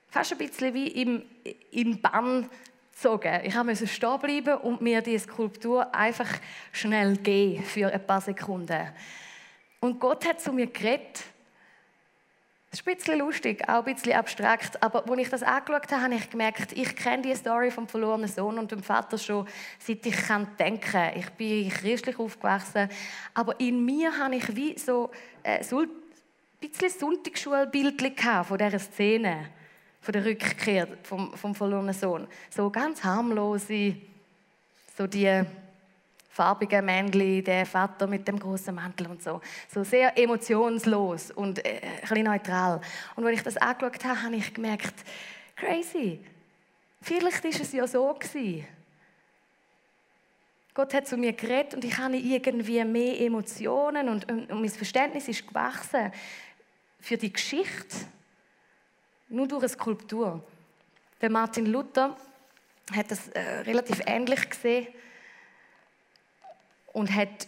fast 0.09 0.33
ein 0.33 0.37
bisschen 0.37 0.73
wie 0.73 0.87
im, 0.87 1.23
im 1.71 2.01
Bann 2.01 2.49
gezogen. 2.95 3.41
Ich 3.43 3.55
musste 3.55 3.87
stehen 3.87 4.19
bleiben 4.19 4.55
und 4.61 4.81
mir 4.81 5.01
die 5.01 5.19
Skulptur 5.19 5.93
einfach 5.93 6.29
schnell 6.71 7.17
geben 7.17 7.63
für 7.63 7.91
ein 7.91 8.05
paar 8.05 8.21
Sekunden. 8.21 8.89
Und 9.81 9.99
Gott 9.99 10.25
hat 10.25 10.41
zu 10.41 10.53
mir 10.53 10.67
geredet. 10.67 11.23
Das 12.71 12.81
ist 12.81 12.87
ein 12.87 12.95
bisschen 12.95 13.19
lustig, 13.19 13.69
auch 13.69 13.85
ein 13.85 13.95
bisschen 13.95 14.13
abstrakt. 14.13 14.81
Aber 14.83 15.09
als 15.09 15.21
ich 15.21 15.29
das 15.29 15.43
angeschaut 15.43 15.91
habe, 15.91 16.01
habe 16.03 16.15
ich 16.15 16.29
gemerkt, 16.29 16.71
ich 16.73 16.95
kenne 16.95 17.23
die 17.23 17.35
Story 17.35 17.71
vom 17.71 17.87
verlorenen 17.87 18.27
Sohn 18.27 18.57
und 18.57 18.71
dem 18.71 18.83
Vater 18.83 19.17
schon, 19.17 19.47
seit 19.79 20.05
ich 20.05 20.15
kann 20.15 20.47
denken. 20.57 21.11
Ich 21.15 21.29
bin 21.31 21.69
christlich 21.69 22.19
aufgewachsen. 22.19 22.89
Aber 23.33 23.59
in 23.59 23.85
mir 23.85 24.17
habe 24.17 24.35
ich 24.35 24.55
wie 24.55 24.77
so 24.77 25.11
äh, 25.43 25.59
ein 25.59 25.89
bisschen 26.59 26.89
Sonntagsschulbild 26.89 28.01
von 28.45 28.57
dieser 28.57 28.79
Szene 28.79 29.49
von 30.05 30.11
der 30.11 30.23
Rückkehr 30.23 30.87
vom, 31.01 31.35
vom 31.35 31.55
verlorenen 31.55 31.93
Sohn. 31.93 32.27
So 32.51 32.69
ganz 32.69 33.03
harmlose, 33.03 33.95
so 34.95 35.07
die 35.07 35.41
farbigen 36.29 36.85
Männchen, 36.85 37.43
der 37.43 37.65
Vater 37.65 38.05
mit 38.05 38.27
dem 38.27 38.37
großen 38.37 38.75
Mantel 38.75 39.07
und 39.07 39.23
so. 39.23 39.41
So 39.73 39.83
sehr 39.83 40.15
emotionslos 40.15 41.31
und 41.31 41.65
äh, 41.65 41.81
ein 41.81 42.01
bisschen 42.01 42.23
neutral. 42.25 42.81
Und 43.15 43.25
als 43.25 43.37
ich 43.37 43.43
das 43.43 43.57
angeschaut 43.57 44.05
habe, 44.05 44.21
habe 44.21 44.35
ich 44.35 44.53
gemerkt, 44.53 44.93
crazy. 45.55 46.19
Vielleicht 47.01 47.43
ist 47.43 47.61
es 47.61 47.71
ja 47.71 47.87
so 47.87 48.13
gewesen. 48.13 48.63
Gott 50.75 50.93
hat 50.93 51.07
zu 51.07 51.17
mir 51.17 51.33
geredet 51.33 51.73
und 51.73 51.83
ich 51.83 51.97
habe 51.97 52.15
irgendwie 52.15 52.83
mehr 52.83 53.19
Emotionen 53.21 54.07
und, 54.07 54.29
und 54.29 54.51
mein 54.51 54.69
Verständnis 54.69 55.27
ist 55.27 55.47
gewachsen 55.47 56.11
für 56.99 57.17
die 57.17 57.33
Geschichte 57.33 58.05
nur 59.29 59.47
durch 59.47 59.61
eine 59.61 59.69
Skulptur. 59.69 60.43
Der 61.21 61.29
Martin 61.29 61.65
Luther 61.65 62.15
hat 62.93 63.09
das 63.09 63.27
äh, 63.29 63.39
relativ 63.61 64.01
ähnlich 64.05 64.49
gesehen 64.49 64.87
und 66.93 67.13
hat 67.13 67.47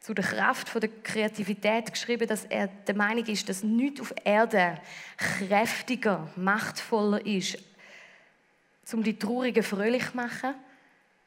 zu 0.00 0.14
der 0.14 0.24
Kraft 0.24 0.74
der 0.80 0.88
Kreativität 1.02 1.92
geschrieben, 1.92 2.26
dass 2.26 2.44
er 2.46 2.68
der 2.68 2.94
Meinung 2.94 3.26
ist, 3.26 3.48
dass 3.48 3.62
nichts 3.62 4.00
auf 4.00 4.14
Erde 4.24 4.80
kräftiger, 5.16 6.28
machtvoller 6.36 7.24
ist, 7.26 7.58
um 8.92 9.02
die 9.02 9.18
Traurigen 9.18 9.62
fröhlich 9.62 10.10
zu 10.10 10.16
machen, 10.16 10.54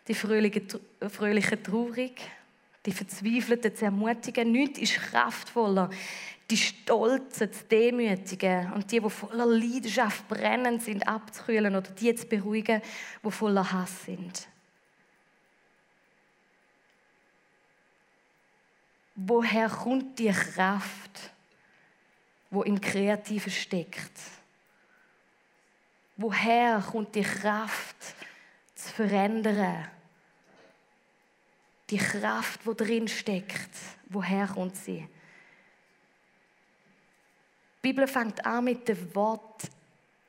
die 0.08 0.16
fröhliche, 0.16 0.64
fröhliche 1.10 1.62
traurig, 1.62 2.22
die 2.86 2.92
Verzweifelten 2.92 3.76
zu 3.76 3.86
ermutigen. 3.86 4.52
Nichts 4.52 4.80
ist 4.80 4.96
kraftvoller, 4.96 5.92
die 6.52 6.58
Stolzen 6.58 7.52
zu 7.52 7.64
demütigen 7.64 8.74
und 8.74 8.92
die, 8.92 9.00
die 9.00 9.10
voller 9.10 9.46
Leidenschaft 9.46 10.28
brennen 10.28 10.82
sind, 10.82 11.08
abzukühlen 11.08 11.74
oder 11.76 11.90
die 11.92 12.14
zu 12.14 12.28
beruhigen, 12.28 12.82
die 13.24 13.32
voller 13.32 13.72
Hass 13.72 14.04
sind. 14.04 14.50
Woher 19.16 19.70
kommt 19.70 20.20
die 20.20 20.32
Kraft, 20.32 21.32
wo 22.50 22.64
im 22.64 22.82
Kreativen 22.82 23.52
steckt? 23.52 24.20
Woher 26.18 26.82
kommt 26.82 27.16
die 27.16 27.24
Kraft 27.24 27.96
zu 28.76 28.90
verändern? 28.90 29.88
Die 31.90 31.98
Kraft, 31.98 32.66
wo 32.66 32.74
drin 32.74 33.08
steckt, 33.08 33.70
woher 34.10 34.48
kommt 34.48 34.76
sie? 34.76 35.08
Die 37.84 37.88
Bibel 37.90 38.08
fängt 38.08 38.46
an 38.46 38.66
mit 38.66 38.88
dem 38.88 39.16
Wort, 39.16 39.64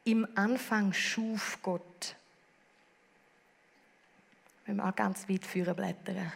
im 0.04 0.26
Anfang 0.34 0.92
schuf 0.94 1.58
Gott. 1.62 2.16
Wenn 4.64 4.76
wir 4.76 4.88
auch 4.88 4.96
ganz 4.96 5.28
weit 5.28 5.44
führen 5.44 5.76
blättern. 5.76 6.32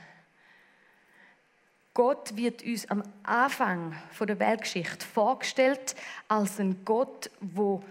Gott 1.94 2.37
wird 2.37 2.62
uns 2.62 2.85
am 2.90 3.02
Anfang 3.23 3.96
der 4.20 4.38
Weltgeschichte 4.38 5.06
vorgestellt 5.06 5.96
als 6.28 6.61
ein 6.61 6.85
Gott, 6.85 7.30
wo 7.40 7.82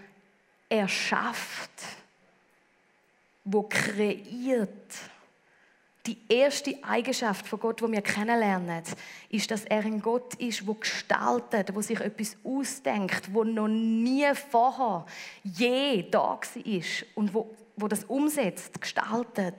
er 0.68 0.86
schafft, 0.86 1.72
wo 3.42 3.64
kreiert, 3.64 4.70
die 6.06 6.18
erste 6.28 6.76
Eigenschaft 6.82 7.46
von 7.46 7.58
Gott, 7.58 7.80
die 7.80 7.90
wir 7.90 8.02
kennenlernen, 8.02 8.82
ist, 9.28 9.50
dass 9.50 9.64
er 9.64 9.84
ein 9.84 10.00
Gott 10.00 10.34
ist, 10.34 10.66
der 10.66 10.74
gestaltet, 10.74 11.74
wo 11.74 11.82
sich 11.82 12.00
etwas 12.00 12.36
ausdenkt, 12.44 13.32
wo 13.32 13.44
noch 13.44 13.68
nie 13.68 14.26
vorher 14.50 15.06
je 15.42 16.08
da 16.10 16.38
war 16.40 16.82
und 17.14 17.34
wo, 17.34 17.54
wo 17.76 17.88
das 17.88 18.04
umsetzt, 18.04 18.80
gestaltet. 18.80 19.54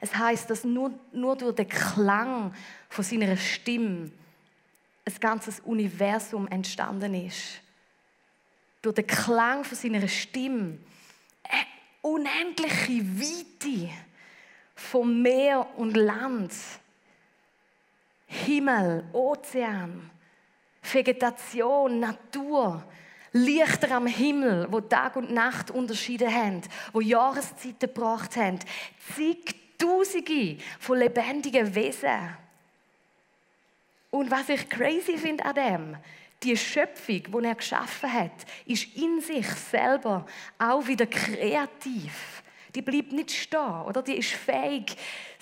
Es 0.00 0.16
heißt, 0.16 0.50
dass 0.50 0.64
nur, 0.64 0.92
nur 1.12 1.36
durch 1.36 1.54
den 1.54 1.68
Klang 1.68 2.52
von 2.88 3.04
seiner 3.04 3.36
Stimme 3.36 4.10
ein 5.04 5.14
ganzes 5.20 5.60
Universum 5.60 6.48
entstanden 6.48 7.14
ist. 7.14 7.60
Durch 8.82 8.96
den 8.96 9.06
Klang 9.06 9.64
von 9.64 9.78
seiner 9.78 10.08
Stimme 10.08 10.78
eine 11.44 11.66
unendliche 12.02 13.04
Weite 13.20 13.90
vom 14.90 15.22
Meer 15.22 15.66
und 15.76 15.96
Land, 15.96 16.52
Himmel, 18.26 19.04
Ozean, 19.12 20.10
Vegetation, 20.82 22.00
Natur, 22.00 22.82
Lichter 23.32 23.92
am 23.92 24.06
Himmel, 24.06 24.66
wo 24.70 24.80
Tag 24.80 25.16
und 25.16 25.32
Nacht 25.32 25.70
unterschieden 25.70 26.32
haben, 26.32 26.62
wo 26.92 27.00
Jahreszeiten 27.00 27.78
gebracht 27.78 28.36
haben, 28.36 28.58
zigtausende 29.14 30.58
von 30.78 30.98
lebendigen 30.98 31.74
Wesen. 31.74 32.36
Und 34.10 34.30
was 34.30 34.48
ich 34.50 34.68
crazy 34.68 35.16
finde 35.16 35.44
an 35.44 35.54
dem, 35.54 35.96
die 36.42 36.56
Schöpfung, 36.56 37.22
die 37.22 37.46
er 37.46 37.54
geschaffen 37.54 38.12
hat, 38.12 38.44
ist 38.66 38.94
in 38.96 39.20
sich 39.20 39.46
selber 39.46 40.26
auch 40.58 40.86
wieder 40.86 41.06
kreativ 41.06 42.41
die 42.74 42.82
bleibt 42.82 43.12
nicht 43.12 43.30
stehen, 43.30 43.82
oder? 43.82 44.02
Die 44.02 44.16
ist 44.16 44.30
fähig, 44.32 44.96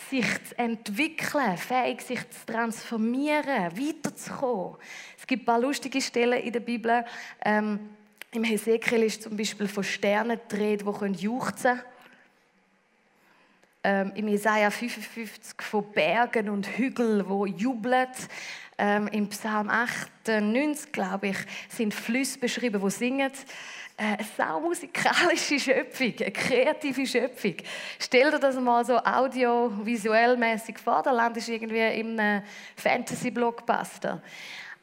sich 0.09 0.27
zu 0.45 0.59
entwickeln, 0.59 1.57
fähig, 1.57 2.03
sich 2.03 2.21
zu 2.31 2.47
transformieren, 2.47 3.71
weiterzukommen. 3.77 4.77
Es 5.19 5.27
gibt 5.27 5.43
ein 5.43 5.47
paar 5.47 5.61
lustige 5.61 6.01
Stellen 6.01 6.43
in 6.43 6.53
der 6.53 6.61
Bibel. 6.61 7.05
Ähm, 7.45 7.91
Im 8.33 8.45
Hesekiel 8.45 9.05
ist 9.05 9.23
zum 9.23 9.37
Beispiel 9.37 9.69
von 9.69 9.85
Sternen 9.85 10.41
gedreht, 10.49 10.83
die 10.83 11.23
juchzen 11.23 11.63
können. 11.63 11.83
Ähm, 13.83 14.13
Im 14.15 14.29
Jesaja 14.29 14.71
55 14.71 15.63
von 15.63 15.91
Bergen 15.93 16.51
und 16.51 16.67
Hügeln, 16.67 17.27
wo 17.29 17.47
jubeln. 17.47 18.09
Ähm, 18.77 19.09
Im 19.09 19.29
Psalm 19.29 19.69
98, 19.71 20.93
glaube 20.93 21.29
ich, 21.29 21.37
sind 21.69 21.95
Flüsse 21.95 22.39
beschrieben, 22.39 22.81
die 22.83 22.91
singen 22.91 23.31
eine 24.01 24.25
saumusikalische 24.37 25.61
Schöpfung, 25.61 26.15
eine 26.21 26.31
kreative 26.31 27.07
Schöpfung. 27.07 27.57
Stell 27.99 28.31
dir 28.31 28.39
das 28.39 28.57
mal 28.57 28.83
so 28.85 28.97
audiovisuell 28.97 30.37
mäßig 30.39 30.79
vor, 30.79 31.03
da 31.03 31.11
landest 31.11 31.49
du 31.49 31.53
irgendwie 31.53 32.01
im 32.01 32.19
Fantasy-Blockbuster. 32.77 34.23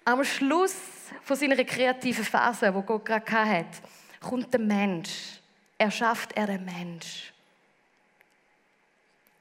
Am 0.06 0.24
Schluss 0.24 0.76
von 1.24 1.36
seiner 1.36 1.64
kreativen 1.64 2.24
Phase, 2.24 2.74
wo 2.74 2.84
Gott 2.84 3.06
gerade 3.06 3.50
hat, 3.50 3.66
kommt 4.22 4.54
der 4.54 4.62
Mensch. 4.62 5.40
Er 5.80 5.90
schafft 5.90 6.34
er 6.34 6.46
den 6.46 6.66
Mensch. 6.66 7.34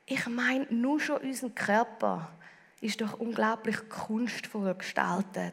Ich 0.07 0.27
meine, 0.27 0.67
nur 0.71 1.01
schon 1.01 1.19
unser 1.19 1.51
Körper 1.51 2.31
ist 2.81 3.01
doch 3.01 3.21
unglaublich 3.21 3.89
kunstvoll 3.89 4.75
gestaltet. 4.75 5.53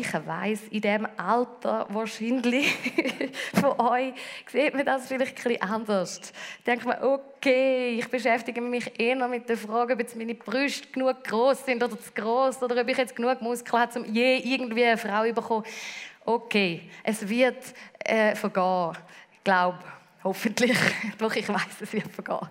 Ich 0.00 0.12
weiß, 0.12 0.68
in 0.70 0.80
dem 0.80 1.08
Alter 1.16 1.86
wahrscheinlich 1.90 2.74
von 3.54 3.78
euch 3.80 4.14
sieht 4.50 4.74
man 4.74 4.84
das 4.84 5.06
vielleicht 5.06 5.38
ein 5.38 5.42
bisschen 5.42 5.62
anders. 5.62 6.32
Denkt 6.66 6.84
man, 6.84 7.02
okay, 7.02 7.98
ich 7.98 8.08
beschäftige 8.08 8.60
mich 8.60 8.98
eher 8.98 9.28
mit 9.28 9.48
der 9.48 9.56
Frage, 9.56 9.94
ob 9.94 10.00
jetzt 10.00 10.16
meine 10.16 10.34
Brüste 10.34 10.88
genug 10.88 11.24
groß 11.24 11.66
sind 11.66 11.82
oder 11.82 11.98
zu 11.98 12.12
groß 12.12 12.62
oder 12.62 12.80
ob 12.80 12.88
ich 12.88 12.96
jetzt 12.96 13.16
genug 13.16 13.40
Muskeln 13.42 13.82
habe, 13.82 14.00
um 14.00 14.04
je 14.04 14.38
irgendwie 14.38 14.84
eine 14.84 14.98
Frau 14.98 15.24
zu 15.24 15.32
bekommen. 15.32 15.64
Okay, 16.24 16.88
es 17.02 17.28
wird 17.28 17.62
äh, 17.98 18.34
vergehen. 18.34 18.96
Glaube, 19.44 19.78
hoffentlich. 20.22 20.78
Doch, 21.18 21.34
ich 21.34 21.48
weiß, 21.48 21.80
es 21.80 21.92
wird 21.92 22.10
vergehen. 22.12 22.48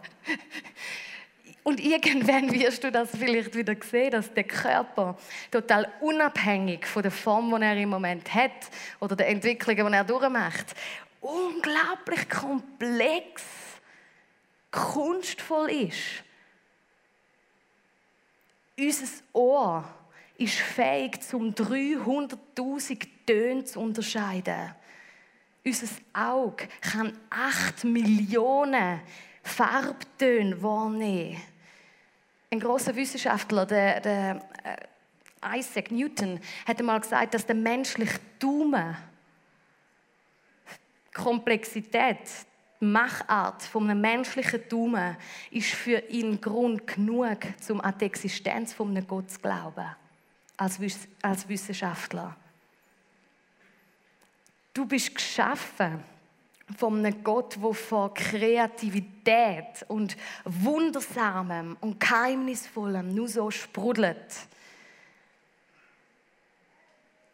Und 1.64 1.80
irgendwann 1.80 2.52
wirst 2.52 2.84
du 2.84 2.92
das 2.92 3.12
vielleicht 3.12 3.56
wieder 3.56 3.76
sehen, 3.82 4.12
dass 4.12 4.34
der 4.34 4.46
Körper 4.46 5.16
total 5.52 5.92
unabhängig 6.02 6.88
von 6.88 7.04
der 7.04 7.12
Form, 7.12 7.54
die 7.56 7.64
er 7.64 7.78
im 7.78 7.90
Moment 7.90 8.34
hat 8.34 8.70
oder 9.00 9.16
der 9.16 9.30
Entwicklung, 9.30 9.76
die 9.76 9.94
er 9.94 10.04
durchmacht, 10.04 10.74
unglaublich 11.22 12.28
komplex, 12.30 13.44
kunstvoll 14.72 15.70
ist. 15.70 16.24
Unser 18.80 19.24
Ohr 19.34 19.84
ist 20.38 20.56
fähig, 20.56 21.22
zum 21.22 21.54
300.000 21.54 23.08
Töne 23.28 23.66
zu 23.66 23.80
unterscheiden. 23.80 24.74
Unser 25.64 25.88
Auge 26.14 26.68
kann 26.82 27.16
8 27.30 27.84
Millionen 27.84 29.02
Farbtöne 29.44 30.64
wahrnehmen 30.64 31.40
ein 32.52 32.60
großer 32.60 32.96
Wissenschaftler, 32.96 33.66
der, 33.66 34.02
der 34.02 34.42
äh, 34.64 35.58
Isaac 35.60 35.90
Newton, 35.90 36.40
hat 36.68 36.80
einmal 36.80 37.00
gesagt, 37.00 37.34
dass 37.34 37.46
der 37.46 37.56
menschliche 37.56 38.20
Daumen 38.40 38.96
Komplexität, 41.14 42.20
die 42.80 42.86
Machart 42.86 43.70
einem 43.76 44.02
menschlichen 44.02 44.68
Daumen 44.70 45.18
ist 45.52 45.72
für 45.72 46.00
ihn 46.10 46.40
Grund 46.42 46.88
genug, 46.88 47.40
um 47.70 47.82
an 47.82 47.98
die 48.00 48.06
Existenz 48.06 48.74
von 48.74 48.90
einem 48.90 49.08
Gott 49.08 49.30
zu 49.30 49.40
glauben. 49.40 49.86
Als, 50.58 50.80
als 51.22 51.48
Wissenschaftler. 51.48 52.36
Du 54.74 54.86
bist 54.86 55.14
geschaffen 55.14 56.04
von 56.78 57.06
einem 57.06 57.24
Gott, 57.24 57.58
der 57.62 57.74
vor 57.74 58.14
Kreativität 58.14 59.86
und 59.88 60.18
Wundersamem 60.46 61.78
und 61.82 62.00
Geheimnisvollem 62.00 63.14
nur 63.14 63.28
so 63.28 63.52
sprudelt. 63.52 64.48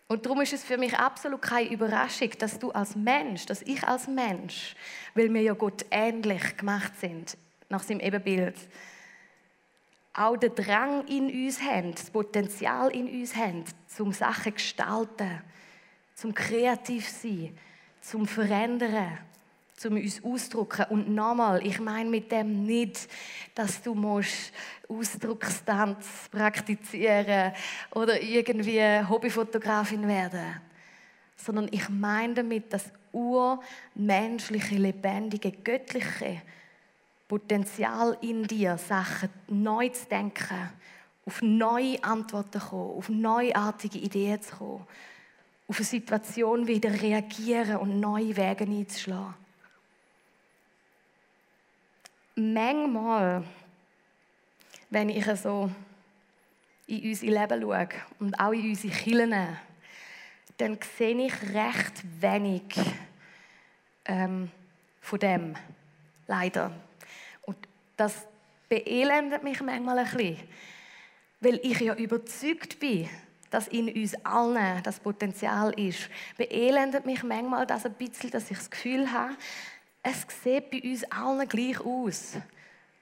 Und 0.07 0.25
darum 0.25 0.39
ist 0.41 0.53
es 0.53 0.63
für 0.63 0.77
mich 0.77 0.97
absolut 0.97 1.41
keine 1.41 1.69
Überraschung, 1.69 2.29
dass 2.39 2.57
du 2.59 2.71
als 2.71 2.95
Mensch, 2.95 3.45
dass 3.45 3.61
ich 3.61 3.83
als 3.83 4.07
Mensch, 4.07 4.75
weil 5.13 5.33
wir 5.33 5.41
ja 5.41 5.53
Gott 5.53 5.85
ähnlich 5.91 6.55
gemacht 6.55 6.93
sind, 6.99 7.37
nach 7.67 7.83
seinem 7.83 7.99
Ebenbild, 7.99 8.55
auch 10.13 10.37
den 10.37 10.55
Drang 10.55 11.05
in 11.07 11.29
uns 11.29 11.61
haben, 11.61 11.93
das 11.93 12.09
Potenzial 12.09 12.89
in 12.89 13.07
uns 13.07 13.35
haben, 13.35 13.65
zum 13.85 14.13
Sachen 14.13 14.53
gestalten, 14.53 15.41
zum 16.15 16.33
kreativ 16.33 17.07
sein, 17.07 17.57
zum 18.01 18.25
Verändern, 18.25 19.19
zum 19.77 19.95
uns 19.95 20.23
ausdrucken. 20.23 20.85
Und 20.89 21.09
nochmal, 21.09 21.65
ich 21.65 21.79
meine 21.79 22.09
mit 22.09 22.31
dem 22.31 22.63
nicht, 22.63 23.07
dass 23.55 23.81
du 23.81 23.95
musst 23.95 24.51
Ausdruckstanz 24.89 26.29
praktizieren 26.31 27.53
oder 27.91 28.21
irgendwie 28.21 28.81
Hobbyfotografin 29.07 30.07
werden, 30.07 30.61
sondern 31.35 31.69
ich 31.71 31.87
meine 31.89 32.33
damit 32.33 32.73
das 32.73 32.91
urmenschliche, 33.11 34.75
lebendige, 34.75 35.51
göttliche 35.51 36.41
Potenzial 37.27 38.17
in 38.21 38.43
dir, 38.43 38.77
Sachen 38.77 39.29
neu 39.47 39.89
zu 39.89 40.07
denken, 40.07 40.69
auf 41.25 41.41
neue 41.41 42.03
Antworten 42.03 42.59
zu 42.59 42.67
kommen, 42.67 42.97
auf 42.97 43.09
neuartige 43.09 43.99
Ideen 43.99 44.41
zu 44.41 44.55
kommen 44.55 44.87
auf 45.67 45.77
eine 45.77 45.85
Situation 45.85 46.67
wieder 46.67 46.89
reagieren 47.01 47.77
und 47.77 47.99
neue 47.99 48.35
Wege 48.37 48.63
einzuschlagen. 48.63 49.46
Manchmal, 52.39 53.43
wenn 54.91 55.09
ich 55.09 55.25
so 55.41 55.71
in 56.85 57.09
unser 57.09 57.25
Leben 57.25 57.61
schaue 57.61 57.89
und 58.19 58.39
auch 58.39 58.51
in 58.51 58.69
unsere 58.69 58.93
Kirchen, 58.93 59.57
dann 60.57 60.77
sehe 60.97 61.25
ich 61.25 61.33
recht 61.51 62.03
wenig 62.21 62.61
ähm, 64.05 64.51
von 65.01 65.17
dem, 65.17 65.55
leider. 66.27 66.71
Und 67.41 67.57
das 67.95 68.27
beelendet 68.69 69.41
mich 69.41 69.59
manchmal 69.61 69.97
ein 69.97 70.05
bisschen, 70.05 70.37
weil 71.39 71.59
ich 71.63 71.79
ja 71.79 71.95
überzeugt 71.95 72.79
bin, 72.79 73.09
dass 73.49 73.67
in 73.67 73.89
uns 73.89 74.13
allen 74.23 74.83
das 74.83 74.99
Potenzial 74.99 75.73
ist, 75.79 76.07
beelendet 76.37 77.07
mich 77.07 77.23
manchmal 77.23 77.65
das 77.65 77.87
ein 77.87 77.93
bisschen, 77.93 78.29
dass 78.29 78.51
ich 78.51 78.57
das 78.57 78.69
Gefühl 78.69 79.11
habe, 79.11 79.33
es 80.07 80.25
sieht 80.43 80.71
bei 80.71 80.81
uns 80.81 81.03
allen 81.05 81.47
gleich 81.47 81.79
aus. 81.81 82.37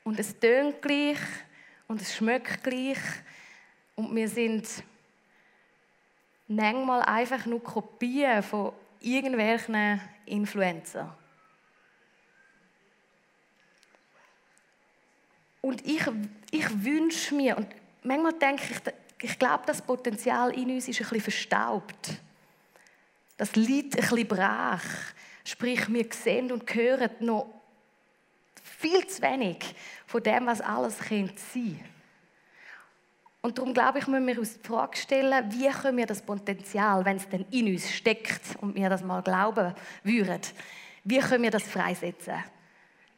Und 0.03 0.19
es 0.19 0.39
tönt 0.39 0.81
gleich 0.81 1.19
und 1.87 2.01
es 2.01 2.15
schmeckt 2.15 2.63
gleich. 2.63 2.99
Und 3.95 4.15
wir 4.15 4.27
sind 4.27 4.67
manchmal 6.47 7.01
einfach 7.03 7.45
nur 7.45 7.63
Kopien 7.63 8.41
von 8.41 8.73
irgendwelchen 9.01 10.01
Influencern. 10.25 11.13
Und 15.61 15.85
ich, 15.85 16.03
ich 16.51 16.83
wünsche 16.83 17.33
mir, 17.33 17.57
und 17.57 17.67
manchmal 18.03 18.33
denke 18.33 18.63
ich, 18.69 19.29
ich 19.31 19.39
glaube, 19.39 19.63
das 19.65 19.81
Potenzial 19.81 20.51
in 20.51 20.69
uns 20.69 20.87
ist 20.87 20.99
ein 20.99 21.03
bisschen 21.03 21.21
verstaubt. 21.21 22.21
Das 23.37 23.55
liegt 23.55 23.95
ein 23.95 24.01
bisschen 24.01 24.27
brach. 24.27 24.83
Sprich, 25.45 25.93
wir 25.93 26.07
sehen 26.11 26.51
und 26.51 26.73
hören 26.73 27.11
noch 27.19 27.47
viel 28.63 29.05
zu 29.05 29.21
wenig 29.21 29.75
von 30.07 30.23
dem, 30.23 30.47
was 30.47 30.59
alles 30.59 30.97
sein 30.97 31.27
könnte 31.27 31.79
Und 33.43 33.57
darum 33.59 33.73
glaube 33.73 33.99
ich, 33.99 34.07
müssen 34.07 34.25
wir 34.25 34.39
uns 34.39 34.59
die 34.59 34.67
Frage 34.67 34.97
stellen, 34.97 35.45
wie 35.51 35.69
können 35.69 35.97
wir 35.97 36.07
das 36.07 36.23
Potenzial, 36.23 37.05
wenn 37.05 37.17
es 37.17 37.29
denn 37.29 37.45
in 37.51 37.67
uns 37.67 37.91
steckt 37.91 38.41
und 38.59 38.73
wir 38.73 38.89
das 38.89 39.03
mal 39.03 39.21
glauben 39.21 39.75
würden, 40.03 40.41
wie 41.03 41.19
können 41.19 41.43
wir 41.43 41.51
das 41.51 41.63
freisetzen? 41.63 42.43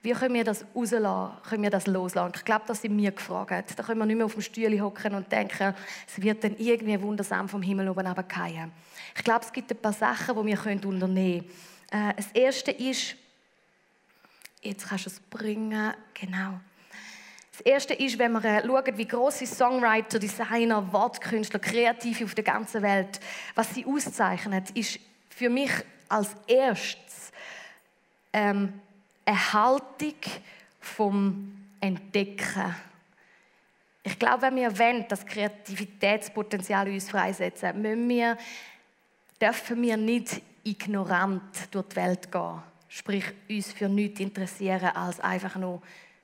Wie 0.02 0.12
können 0.12 0.36
wir 0.36 0.44
das 0.44 0.66
rauslassen? 0.76 1.38
Können 1.50 1.63
wir 1.63 1.70
das 1.70 1.88
loslassen? 1.88 2.34
Ich 2.36 2.46
glaube, 2.46 2.66
das 2.68 2.82
sind 2.82 2.98
wir 2.98 3.12
gefragt. 3.12 3.74
Da 3.78 3.84
können 3.84 4.00
wir 4.00 4.06
nicht 4.06 4.18
mehr 4.18 4.26
auf 4.26 4.34
dem 4.34 4.42
Stuhl 4.42 4.80
hocken 4.82 5.16
und 5.16 5.32
denken, 5.32 5.74
es 6.06 6.22
wird 6.22 6.44
dann 6.44 6.58
irgendwie 6.58 7.02
wundersam 7.02 7.48
vom 7.48 7.62
Himmel 7.62 7.88
oben 7.90 8.06
runterfallen. 8.06 8.72
Ich 9.16 9.24
glaube, 9.24 9.46
es 9.46 9.52
gibt 9.52 9.72
ein 9.72 9.78
paar 9.78 9.94
Sachen, 9.94 10.36
die 10.36 10.46
wir 10.46 10.66
unternehmen 10.66 11.04
können. 11.13 11.52
Äh, 11.91 12.13
das 12.15 12.32
erste 12.34 12.71
ist, 12.71 13.15
jetzt 14.62 14.88
kannst 14.88 15.06
du 15.06 15.10
es 15.10 15.19
bringen, 15.19 15.93
genau. 16.13 16.60
Das 17.52 17.62
erste 17.62 17.93
ist, 17.95 18.19
wenn 18.19 18.34
wir 18.34 18.43
äh, 18.43 18.65
schauen, 18.65 18.97
wie 18.97 19.08
große 19.08 19.47
Songwriter, 19.47 20.19
Designer, 20.19 20.91
Wortkünstler, 20.93 21.60
Kreative 21.60 22.26
auf 22.26 22.36
der 22.36 22.43
ganzen 22.43 22.82
Welt, 22.84 23.19
was 23.56 23.73
sie 23.73 23.86
auszeichnet, 23.86 24.69
ist 24.71 25.00
für 25.30 25.50
mich 25.50 25.71
als 26.08 26.36
erstes 26.45 27.32
ähm, 28.32 28.80
eine 29.26 29.54
Haltung 29.54 30.15
vom 30.80 31.58
Entdecken. 31.80 32.76
Ich 34.04 34.17
glaube, 34.17 34.43
wenn 34.43 34.56
wir 34.56 34.78
wollen, 34.78 35.06
das 35.10 35.26
Kreativitätspotenzial 35.26 36.88
in 36.88 36.93
uns 36.93 37.10
freisetzen, 37.10 37.82
müssen 37.82 38.08
wir, 38.08 38.38
dürfen 39.41 39.82
wir 39.82 39.97
nicht 39.97 40.41
ignorant 40.67 41.41
durch 41.71 41.88
die 41.89 41.95
Welt 41.95 42.32
gehen. 42.32 42.62
Sprich, 42.89 43.25
uns 43.49 43.71
für 43.73 43.89
nichts 43.89 44.19
interessieren 44.19 44.95
als 44.95 45.19
einfach 45.19 45.56
nur 45.56 45.82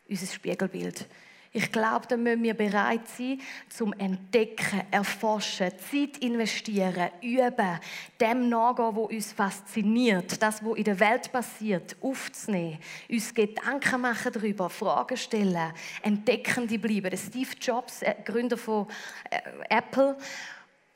unser 0.07 0.27
Spiegelbild. 0.27 1.07
Ich 1.55 1.71
glaube, 1.71 2.07
da 2.07 2.17
müssen 2.17 2.41
wir 2.41 2.55
bereit 2.55 3.07
sein, 3.07 3.39
zum 3.69 3.93
Entdecken, 3.93 4.81
Erforschen, 4.89 5.71
Zeit 5.77 6.17
investieren, 6.17 7.11
üben, 7.21 7.79
dem 8.19 8.49
nachgehen, 8.49 8.95
was 8.95 9.11
uns 9.11 9.33
fasziniert, 9.33 10.41
das, 10.41 10.65
was 10.65 10.77
in 10.77 10.83
der 10.83 10.99
Welt 10.99 11.31
passiert, 11.31 11.95
aufzunehmen, 12.01 12.79
uns 13.07 13.31
Gedanken 13.35 14.01
machen 14.01 14.31
darüber, 14.33 14.67
Fragen 14.67 15.15
stellen, 15.15 15.73
entdeckende 16.01 16.79
bleiben. 16.79 17.15
Steve 17.15 17.51
Jobs, 17.61 18.01
äh, 18.01 18.15
Gründer 18.25 18.57
von 18.57 18.87
äh, 19.29 19.39
Apple, 19.69 20.17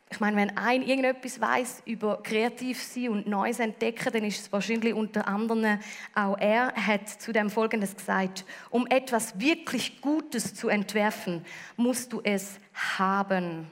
ich 0.09 0.21
meine, 0.21 0.37
wenn 0.37 0.55
ein 0.57 0.83
irgendetwas 0.83 1.41
weiß 1.41 1.83
über 1.85 2.23
kreativ 2.23 2.81
sein 2.81 3.09
und 3.09 3.27
Neues 3.27 3.59
entdecken, 3.59 4.11
dann 4.13 4.23
ist 4.23 4.39
es 4.39 4.51
wahrscheinlich 4.51 4.93
unter 4.93 5.27
anderem 5.27 5.79
auch 6.15 6.37
er 6.37 6.73
hat 6.73 7.09
zu 7.09 7.33
dem 7.33 7.49
Folgendes 7.49 7.95
gesagt: 7.95 8.45
Um 8.69 8.87
etwas 8.87 9.39
wirklich 9.39 10.01
Gutes 10.01 10.55
zu 10.55 10.69
entwerfen, 10.69 11.45
musst 11.75 12.13
du 12.13 12.21
es 12.23 12.59
haben. 12.73 13.69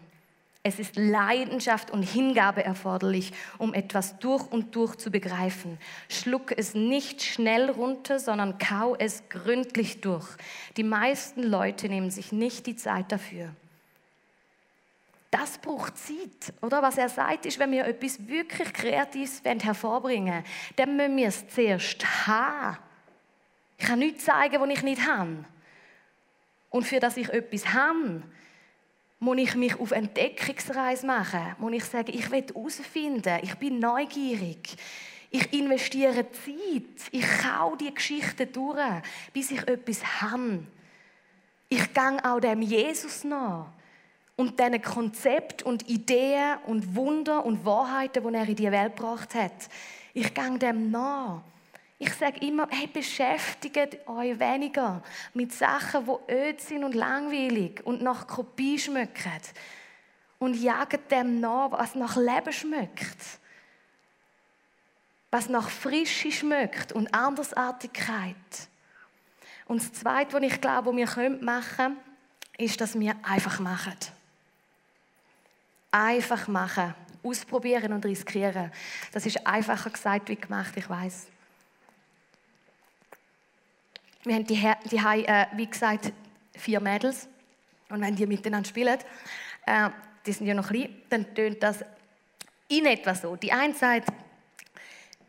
Es 0.62 0.80
ist 0.80 0.95
Leidenschaft 0.95 1.91
und 1.91 2.02
Hingabe 2.02 2.65
erforderlich, 2.65 3.32
um 3.60 3.74
etwas 3.74 4.17
durch 4.17 4.52
und 4.52 4.76
durch 4.76 4.95
zu 4.95 5.12
begreifen. 5.12 5.78
Schluck 6.10 6.58
es 6.58 6.74
nicht 6.74 7.21
schnell 7.21 7.69
runter, 7.69 8.19
sondern 8.19 8.58
kau 8.58 8.95
es 8.95 9.30
gründlich 9.30 10.02
durch. 10.02 10.28
Die 10.76 10.84
meisten 10.84 11.43
Leute 11.43 11.88
nehmen 11.88 12.10
sich 12.10 12.32
nicht 12.32 12.65
die 12.65 12.76
Zeit 12.76 13.12
dafür. 13.12 13.52
Das 15.38 15.58
braucht 15.58 15.98
Zeit, 15.98 16.54
oder? 16.62 16.82
Was 16.82 16.98
er 16.98 17.10
sagt, 17.10 17.45
ist, 17.45 17.60
wenn 17.60 17.69
wir 17.74 17.86
etwas 17.86 18.26
wirklich 18.26 18.71
Kreatives 18.71 19.41
hervorbringen 19.43 20.34
wollen, 20.34 20.45
dann 20.78 20.95
müssen 20.95 21.17
wir 21.17 21.28
es 21.28 21.45
zuerst 21.50 22.26
haben. 22.26 22.78
Ich 23.78 23.86
kann 23.86 24.00
nichts 24.00 24.24
zeigen, 24.24 24.62
was 24.62 24.69
ich 24.69 24.82
nicht 24.82 25.06
habe. 25.06 25.43
Und 26.69 26.88
für 26.88 27.02
das 27.02 27.17
ich 27.17 27.28
etwas 27.28 27.74
habe, 27.74 28.24
muss 29.19 29.38
ich 29.38 29.56
mich 29.56 29.78
auf 29.78 29.91
Entdeckungsreise 29.91 31.06
machen. 31.06 31.54
Muss 31.60 31.74
ich 31.74 31.84
sagen, 31.84 32.13
ich 32.13 32.32
will 32.32 32.45
herausfinden, 32.48 33.39
ich 33.41 33.56
bin 33.56 33.80
neugierig. 33.80 34.78
Ich 35.32 35.52
investiere 35.52 36.32
Zeit. 36.32 37.12
Ich 37.12 37.28
kau 37.43 37.76
die 37.76 37.93
Geschichte 37.93 38.48
durch, 38.48 38.80
bis 39.34 39.52
ich 39.52 39.67
etwas 39.67 40.21
habe. 40.21 40.63
Ich 41.67 41.93
gehe 41.93 42.24
auch 42.24 42.39
dem 42.39 42.62
Jesus 42.62 43.26
nach 43.26 43.67
und 44.36 44.60
diesen 44.60 44.82
Konzept 44.82 45.63
und 45.63 45.88
Ideen 45.89 46.58
und 46.65 46.95
Wunder 46.95 47.45
und 47.45 47.65
Wahrheiten, 47.65 48.28
die 48.28 48.34
er 48.36 48.48
in 48.48 48.56
die 48.56 48.71
Welt 48.71 48.95
gebracht 48.95 49.34
hat. 49.36 49.69
Ich 50.13 50.34
gehe 50.34 50.60
dem 50.60 50.91
nach. 50.91 51.41
Ich 51.98 52.13
sage 52.13 52.45
immer, 52.45 52.67
hey, 52.69 52.88
beschäftigt 52.88 54.06
euch 54.08 54.38
weniger 54.38 55.02
mit 55.34 55.54
Sachen, 55.54 56.06
die 56.06 56.34
öd 56.34 56.60
sind 56.60 56.84
und 56.84 56.93
langweilig 56.93 57.86
und 57.86 58.02
nach 58.02 58.28
Kopie 58.28 58.78
schmecken. 58.78 59.32
Und 60.38 60.62
jagt 60.62 61.10
dem 61.10 61.39
nach, 61.39 61.71
was 61.71 61.95
nach 61.95 62.17
Leben 62.17 62.52
schmeckt. 62.52 63.39
Was 65.32 65.48
nach 65.48 65.69
Frische 65.69 66.32
schmeckt 66.32 66.91
und 66.91 67.13
Andersartigkeit. 67.13 68.36
Und 69.65 69.82
das 69.82 69.93
Zweite, 69.93 70.34
was 70.34 70.43
ich 70.43 70.60
glaube, 70.60 70.89
was 70.89 71.15
wir 71.17 71.30
machen 71.41 71.76
können, 71.76 71.98
ist, 72.58 72.80
dass 72.82 73.00
wir 73.00 73.15
einfach 73.24 73.60
machen. 73.60 73.95
Einfach 75.97 76.49
machen. 76.49 76.93
Ausprobieren 77.23 77.93
und 77.93 78.05
riskieren. 78.05 78.69
Das 79.13 79.25
ist 79.25 79.47
einfacher 79.47 79.89
gesagt 79.89 80.27
wie 80.27 80.36
gemacht, 80.36 80.73
ich 80.75 80.89
weiß. 80.89 81.27
Wir 84.25 84.36
haben 84.36 84.45
die, 84.45 84.62
die 84.91 84.97
äh, 84.97 85.45
wie 85.53 85.67
gesagt, 85.67 86.12
vier 86.53 86.81
Mädels. 86.81 87.29
Und 87.88 88.01
wenn 88.01 88.13
die 88.13 88.27
miteinander 88.27 88.67
spielen, 88.67 88.99
äh, 89.65 89.89
die 90.25 90.34
sind 90.34 90.47
ja 90.47 90.53
noch 90.53 90.67
klein, 90.67 90.89
dann 91.10 91.34
tönt 91.34 91.63
das 91.63 91.86
in 92.67 92.86
etwa 92.88 93.15
so. 93.15 93.38
Die 93.38 93.53
eine 93.53 93.73
sagt, 93.73 94.10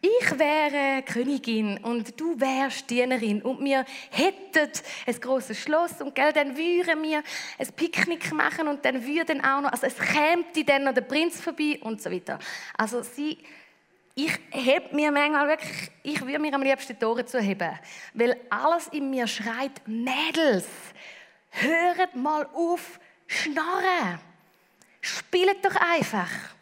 ich 0.06 0.38
wäre 0.38 1.02
Königin 1.02 1.78
und 1.78 2.18
du 2.20 2.38
wärst 2.38 2.88
Dienerin 2.88 3.42
und 3.42 3.64
wir 3.64 3.84
hätten 4.10 4.70
ein 5.06 5.20
großes 5.20 5.58
Schloss 5.58 6.00
und 6.00 6.14
gell, 6.14 6.32
dann 6.32 6.56
würden 6.56 7.02
wir 7.02 7.22
ein 7.58 7.72
Picknick 7.74 8.32
machen 8.32 8.68
und 8.68 8.84
dann 8.84 9.04
würden 9.04 9.42
auch 9.44 9.60
noch, 9.60 9.72
also 9.72 9.86
es 9.86 9.96
käme 9.96 10.44
dann 10.64 10.84
noch 10.84 10.94
der 10.94 11.02
Prinz 11.02 11.40
vorbei 11.40 11.78
und 11.80 12.00
so 12.00 12.10
weiter. 12.10 12.38
Also 12.76 13.02
sie, 13.02 13.38
ich 14.14 14.32
heb 14.50 14.92
mir 14.92 15.10
manchmal 15.10 15.48
wirklich, 15.48 15.90
ich 16.02 16.20
würde 16.20 16.38
mir 16.38 16.54
am 16.54 16.62
liebsten 16.62 16.92
die 16.94 16.98
Tore 16.98 17.24
zuheben, 17.24 17.78
weil 18.14 18.36
alles 18.50 18.88
in 18.88 19.10
mir 19.10 19.26
schreit, 19.26 19.86
Mädels, 19.86 20.66
hört 21.50 22.14
mal 22.14 22.46
auf, 22.54 23.00
schnarren, 23.26 24.20
spielt 25.00 25.64
doch 25.64 25.76
einfach. 25.76 26.55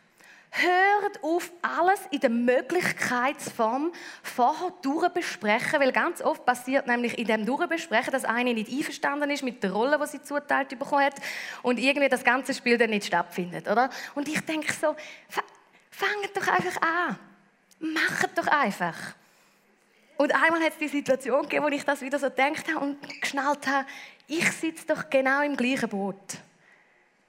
Hört 0.56 1.24
auf, 1.24 1.50
alles 1.62 2.00
in 2.12 2.20
der 2.20 2.30
Möglichkeitsform 2.30 3.90
vorher 4.22 4.72
durchbesprechen, 4.82 5.80
weil 5.80 5.90
ganz 5.90 6.22
oft 6.22 6.46
passiert 6.46 6.86
nämlich 6.86 7.18
in 7.18 7.26
dem 7.26 7.44
Durchbesprechen, 7.44 8.12
dass 8.12 8.24
eine 8.24 8.54
nicht 8.54 8.70
einverstanden 8.70 9.30
ist 9.30 9.42
mit 9.42 9.64
der 9.64 9.72
Rolle, 9.72 9.98
die 10.00 10.06
sie 10.06 10.22
zuteilt 10.22 10.68
bekommen 10.78 11.06
hat 11.06 11.16
und 11.62 11.80
irgendwie 11.80 12.08
das 12.08 12.22
ganze 12.22 12.54
Spiel 12.54 12.78
dann 12.78 12.90
nicht 12.90 13.06
stattfindet, 13.06 13.66
oder? 13.66 13.90
Und 14.14 14.28
ich 14.28 14.40
denke 14.42 14.72
so, 14.72 14.94
fangt 15.90 16.36
doch 16.36 16.46
einfach 16.46 16.82
an. 16.82 17.18
Macht 17.80 18.38
doch 18.38 18.46
einfach. 18.46 18.96
Und 20.16 20.32
einmal 20.32 20.60
hat 20.60 20.74
es 20.74 20.78
die 20.78 20.86
Situation 20.86 21.42
gegeben, 21.42 21.64
wo 21.64 21.68
ich 21.68 21.84
das 21.84 22.00
wieder 22.00 22.20
so 22.20 22.30
gedacht 22.30 22.72
habe 22.72 22.86
und 22.86 23.20
geschnallt 23.20 23.66
habe, 23.66 23.86
ich 24.28 24.48
sitze 24.52 24.86
doch 24.86 25.10
genau 25.10 25.42
im 25.42 25.56
gleichen 25.56 25.88
Boot. 25.88 26.38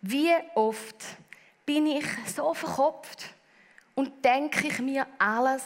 Wie 0.01 0.31
oft 0.53 1.03
bin 1.65 1.88
ich 1.88 2.06
so 2.28 2.54
verkopft 2.54 3.25
und 3.95 4.23
denke 4.23 4.67
ich 4.67 4.80
mir 4.80 5.08
alles 5.17 5.63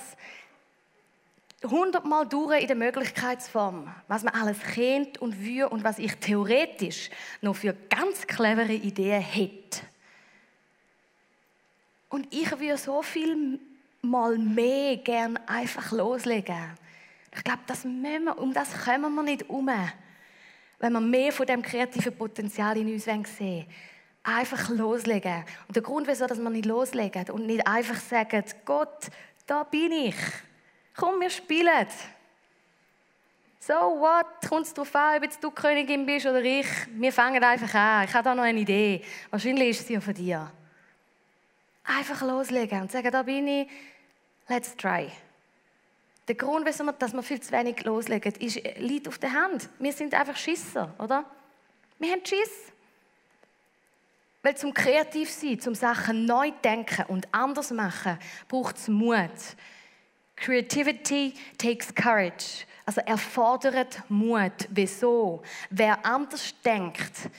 hundertmal 1.63 2.27
durch 2.27 2.61
in 2.61 2.67
der 2.67 2.75
Möglichkeitsform, 2.75 3.93
was 4.07 4.23
man 4.23 4.33
alles 4.33 4.59
kennt 4.59 5.17
und 5.17 5.43
will 5.43 5.65
und 5.65 5.83
was 5.83 5.99
ich 5.99 6.15
theoretisch 6.15 7.09
noch 7.41 7.55
für 7.55 7.75
ganz 7.89 8.25
clevere 8.25 8.73
Ideen 8.73 9.21
hätte. 9.21 9.81
Und 12.07 12.33
ich 12.33 12.49
würde 12.51 12.77
so 12.77 13.01
viel 13.01 13.59
mal 14.01 14.37
mehr 14.37 14.97
gern 14.97 15.37
einfach 15.47 15.91
loslegen. 15.91 16.77
Ich 17.35 17.43
glaube, 17.43 17.59
das 17.67 17.83
wir, 17.83 18.37
um 18.37 18.53
das 18.53 18.85
kommen 18.85 19.13
wir 19.13 19.23
nicht 19.23 19.49
um, 19.49 19.69
wenn 20.79 20.93
wir 20.93 21.01
mehr 21.01 21.31
von 21.31 21.45
dem 21.45 21.61
kreativen 21.61 22.15
Potenzial 22.15 22.77
in 22.77 22.93
uns 22.93 23.03
sehen 23.03 23.25
wollen 23.37 23.65
einfach 24.23 24.69
loslegen. 24.69 25.43
Und 25.67 25.75
der 25.75 25.83
Grund, 25.83 26.07
wieso 26.07 26.27
dass 26.27 26.39
wir 26.39 26.49
nicht 26.49 26.65
loslegen 26.65 27.29
und 27.31 27.45
nicht 27.47 27.65
einfach 27.65 27.99
sagen, 27.99 28.43
Gott, 28.65 29.07
da 29.45 29.63
bin 29.63 29.91
ich. 29.91 30.15
Komm, 30.95 31.19
wir 31.21 31.29
spielen. 31.29 31.87
So 33.59 33.73
what? 33.73 34.25
Kommt 34.47 34.65
es 34.65 34.73
darauf 34.73 34.95
an, 34.95 35.23
ob 35.23 35.41
du 35.41 35.51
Königin 35.51 36.05
bist 36.05 36.25
oder 36.25 36.41
ich? 36.41 36.67
Wir 36.91 37.11
fangen 37.11 37.43
einfach 37.43 37.73
an. 37.73 38.05
Ich 38.05 38.13
habe 38.13 38.23
da 38.23 38.35
noch 38.35 38.43
eine 38.43 38.59
Idee. 38.59 39.03
Wahrscheinlich 39.29 39.69
ist 39.69 39.87
sie 39.87 39.93
ja 39.93 40.01
von 40.01 40.13
dir. 40.13 40.51
Einfach 41.83 42.21
loslegen 42.21 42.81
und 42.81 42.91
sagen, 42.91 43.11
da 43.11 43.23
bin 43.23 43.47
ich. 43.47 43.69
Let's 44.47 44.75
try. 44.75 45.09
Der 46.27 46.35
Grund, 46.35 46.65
wieso 46.65 46.83
wir, 46.83 46.93
dass 46.93 47.13
wir 47.13 47.23
viel 47.23 47.41
zu 47.41 47.51
wenig 47.51 47.83
loslegen, 47.83 48.33
ist, 48.35 48.61
liegt 48.77 49.07
auf 49.07 49.17
der 49.17 49.33
Hand. 49.33 49.69
Wir 49.79 49.91
sind 49.93 50.13
einfach 50.13 50.35
Schisser, 50.35 50.93
oder? 50.99 51.25
Wir 51.97 52.11
haben 52.11 52.25
Schiss. 52.25 52.71
Weil 54.41 54.55
zum 54.55 54.73
kreativ 54.73 55.29
sein, 55.29 55.59
zum 55.59 55.75
Sachen 55.75 56.25
neu 56.25 56.51
denken 56.63 57.05
und 57.07 57.27
anders 57.33 57.71
machen, 57.71 58.17
braucht 58.47 58.77
es 58.77 58.87
Mut. 58.87 59.29
Creativity 60.35 61.33
takes 61.57 61.93
courage. 61.93 62.65
Also 62.85 63.01
erfordert 63.01 64.01
Mut. 64.09 64.67
Wieso? 64.69 65.43
Wer 65.69 66.05
anders 66.05 66.53
denkt 66.63 67.29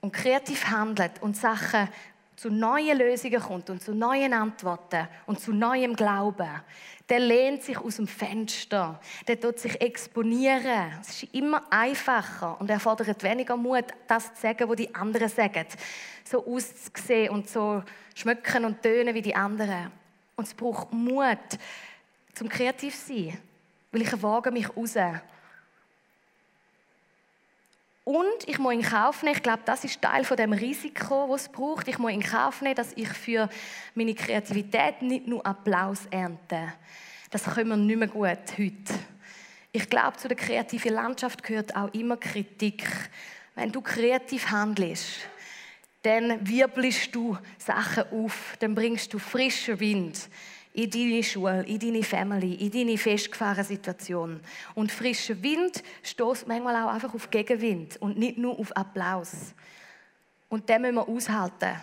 und 0.00 0.12
kreativ 0.12 0.66
handelt 0.66 1.22
und 1.22 1.36
Sachen 1.36 1.88
zu 2.36 2.50
neuen 2.50 2.98
Lösungen 2.98 3.40
kommt 3.40 3.70
und 3.70 3.82
zu 3.82 3.94
neuen 3.94 4.34
Antworten 4.34 5.08
und 5.24 5.40
zu 5.40 5.52
neuem 5.52 5.96
Glauben, 5.96 6.62
der 7.08 7.20
lehnt 7.20 7.62
sich 7.62 7.78
aus 7.78 7.96
dem 7.96 8.06
Fenster, 8.06 9.00
der 9.26 9.40
tut 9.40 9.58
sich 9.58 9.80
exponieren. 9.80 10.92
Es 11.00 11.22
ist 11.22 11.34
immer 11.34 11.62
einfacher 11.70 12.60
und 12.60 12.68
er 12.68 12.80
fordert 12.80 13.22
weniger 13.22 13.56
Mut, 13.56 13.84
das 14.06 14.34
zu 14.34 14.42
sagen, 14.42 14.68
was 14.68 14.76
die 14.76 14.94
anderen 14.94 15.28
sagen. 15.28 15.66
So 16.24 16.44
auszusehen 16.46 17.30
und 17.30 17.48
so 17.48 17.82
schmücken 18.14 18.64
und 18.64 18.82
tönen 18.82 19.14
wie 19.14 19.22
die 19.22 19.34
anderen. 19.34 19.90
Und 20.34 20.46
es 20.46 20.52
braucht 20.52 20.92
Mut, 20.92 21.38
zum 22.34 22.48
kreativ 22.48 22.94
zu 22.94 23.14
sein, 23.14 23.38
weil 23.92 24.02
ich 24.02 24.22
wage 24.22 24.50
mich 24.50 24.68
raus. 24.76 24.96
Und 28.06 28.46
ich 28.46 28.60
muss 28.60 28.72
in 28.72 28.82
Kauf 28.82 29.24
nehmen, 29.24 29.34
ich 29.34 29.42
glaube, 29.42 29.62
das 29.64 29.82
ist 29.82 30.00
Teil 30.00 30.22
von 30.22 30.36
dem 30.36 30.52
Risiko, 30.52 31.26
das 31.28 31.42
es 31.42 31.48
braucht. 31.48 31.88
Ich 31.88 31.98
muss 31.98 32.12
in 32.12 32.22
Kauf 32.22 32.62
nehmen, 32.62 32.76
dass 32.76 32.92
ich 32.94 33.08
für 33.08 33.48
meine 33.96 34.14
Kreativität 34.14 35.02
nicht 35.02 35.26
nur 35.26 35.44
Applaus 35.44 36.06
ernte. 36.08 36.72
Das 37.30 37.42
können 37.42 37.70
wir 37.70 37.76
nicht 37.76 37.98
mehr 37.98 38.06
gut 38.06 38.38
heute. 38.56 38.94
Ich 39.72 39.90
glaube, 39.90 40.18
zu 40.18 40.28
der 40.28 40.36
kreativen 40.36 40.92
Landschaft 40.92 41.42
gehört 41.42 41.74
auch 41.74 41.92
immer 41.94 42.16
Kritik. 42.16 42.84
Wenn 43.56 43.72
du 43.72 43.80
kreativ 43.80 44.52
handelst, 44.52 45.28
dann 46.02 46.46
wirbelst 46.46 47.12
du 47.12 47.36
Sachen 47.58 48.04
auf, 48.12 48.54
dann 48.60 48.76
bringst 48.76 49.12
du 49.14 49.18
frischen 49.18 49.80
Wind 49.80 50.28
in 50.76 50.90
deine 50.90 51.22
Schule, 51.22 51.62
in 51.62 51.78
deine 51.78 52.02
Family, 52.02 52.54
in 52.54 52.70
deine 52.70 52.98
festgefahrene 52.98 53.64
Situation. 53.64 54.40
Und 54.74 54.92
frischer 54.92 55.42
Wind 55.42 55.82
stößt 56.02 56.46
manchmal 56.46 56.84
auch 56.84 56.92
einfach 56.92 57.14
auf 57.14 57.30
Gegenwind 57.30 57.96
und 57.96 58.18
nicht 58.18 58.36
nur 58.36 58.58
auf 58.58 58.76
Applaus. 58.76 59.54
Und 60.50 60.68
den 60.68 60.82
müssen 60.82 60.96
wir 60.96 61.08
aushalten. 61.08 61.76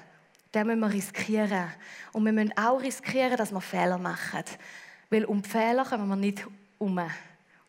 Den 0.54 0.68
müssen 0.68 0.80
wir 0.82 0.94
riskieren. 0.94 1.72
Und 2.12 2.24
wir 2.24 2.32
müssen 2.32 2.56
auch 2.56 2.80
riskieren, 2.80 3.36
dass 3.36 3.52
wir 3.52 3.62
Fehler 3.62 3.98
machen. 3.98 4.44
Weil 5.10 5.26
um 5.26 5.42
die 5.42 5.50
Fehler 5.50 5.86
kommen 5.86 6.08
wir 6.08 6.16
nicht 6.16 6.46
um. 6.78 7.02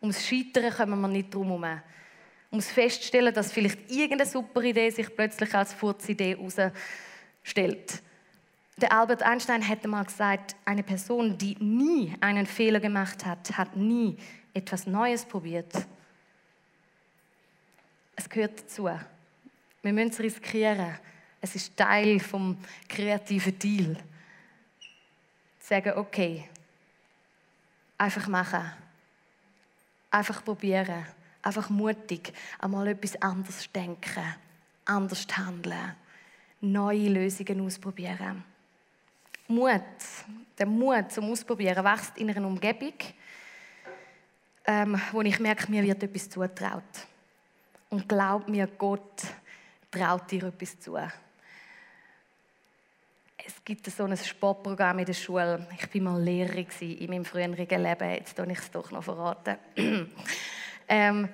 Ums 0.01 0.27
Scheitern 0.27 0.71
kommen 0.71 1.01
wir 1.01 1.07
nicht 1.07 1.33
herum. 1.33 1.65
Ums 2.51 2.69
Feststellen, 2.69 3.33
dass 3.33 3.51
vielleicht 3.51 3.89
irgendeine 3.89 4.29
super 4.29 4.61
Idee 4.61 4.91
sich 4.91 5.13
plötzlich 5.15 5.55
als 5.55 5.73
Furzidee 5.73 6.37
heraus 6.37 6.57
stellt. 7.41 8.03
Der 8.77 8.91
Albert 8.91 9.23
Einstein 9.23 9.61
hätte 9.61 9.87
mal 9.87 10.03
gesagt, 10.03 10.55
eine 10.65 10.83
Person, 10.83 11.37
die 11.37 11.55
nie 11.63 12.13
einen 12.19 12.45
Fehler 12.45 12.81
gemacht 12.81 13.25
hat, 13.25 13.57
hat 13.57 13.77
nie 13.77 14.17
etwas 14.53 14.85
Neues 14.85 15.23
probiert. 15.23 15.71
Es 18.17 18.29
gehört 18.29 18.59
dazu. 18.63 18.89
Wir 19.81 19.93
müssen 19.93 20.09
es 20.09 20.19
riskieren. 20.19 20.97
Es 21.39 21.55
ist 21.55 21.77
Teil 21.77 22.19
vom 22.19 22.57
kreativen 22.89 23.57
Deal. 23.59 23.97
Sagen, 25.59 25.93
okay, 25.95 26.49
einfach 27.97 28.27
machen, 28.27 28.71
einfach 30.11 30.43
probieren, 30.43 31.05
einfach 31.41 31.69
mutig, 31.69 32.33
einmal 32.59 32.87
etwas 32.87 33.21
anderes 33.21 33.71
denken, 33.71 34.35
anders 34.85 35.25
handeln, 35.37 35.95
neue 36.61 37.09
Lösungen 37.09 37.61
ausprobieren. 37.61 38.43
Mut, 39.47 39.81
der 40.57 40.65
Mut 40.65 41.11
zum 41.11 41.31
Ausprobieren 41.31 41.83
wächst 41.83 42.17
in 42.17 42.29
einer 42.29 42.47
Umgebung, 42.47 42.93
ähm, 44.65 44.99
wo 45.11 45.21
ich 45.21 45.39
merke, 45.39 45.69
mir 45.69 45.83
wird 45.83 46.01
etwas 46.01 46.29
zutraut. 46.29 46.83
Und 47.89 48.09
glaub 48.09 48.47
mir, 48.47 48.67
Gott 48.67 49.23
traut 49.91 50.31
dir 50.31 50.45
etwas 50.45 50.79
zu. 50.79 50.97
Es 53.37 53.63
gibt 53.63 53.85
so 53.85 54.03
ein 54.05 54.17
Sportprogramm 54.17 54.99
in 54.99 55.05
der 55.05 55.13
Schule. 55.13 55.67
Ich 55.77 55.93
war 55.93 56.01
mal 56.01 56.23
Lehrerin 56.23 56.67
in 56.79 57.09
meinem 57.11 57.25
früheren 57.25 57.55
Leben. 57.55 58.09
Jetzt 58.09 58.35
kann 58.35 58.49
ich 58.49 58.57
es 58.57 58.71
doch 58.71 58.89
noch 58.89 59.03
verraten. 59.03 59.57
ähm, 60.87 61.29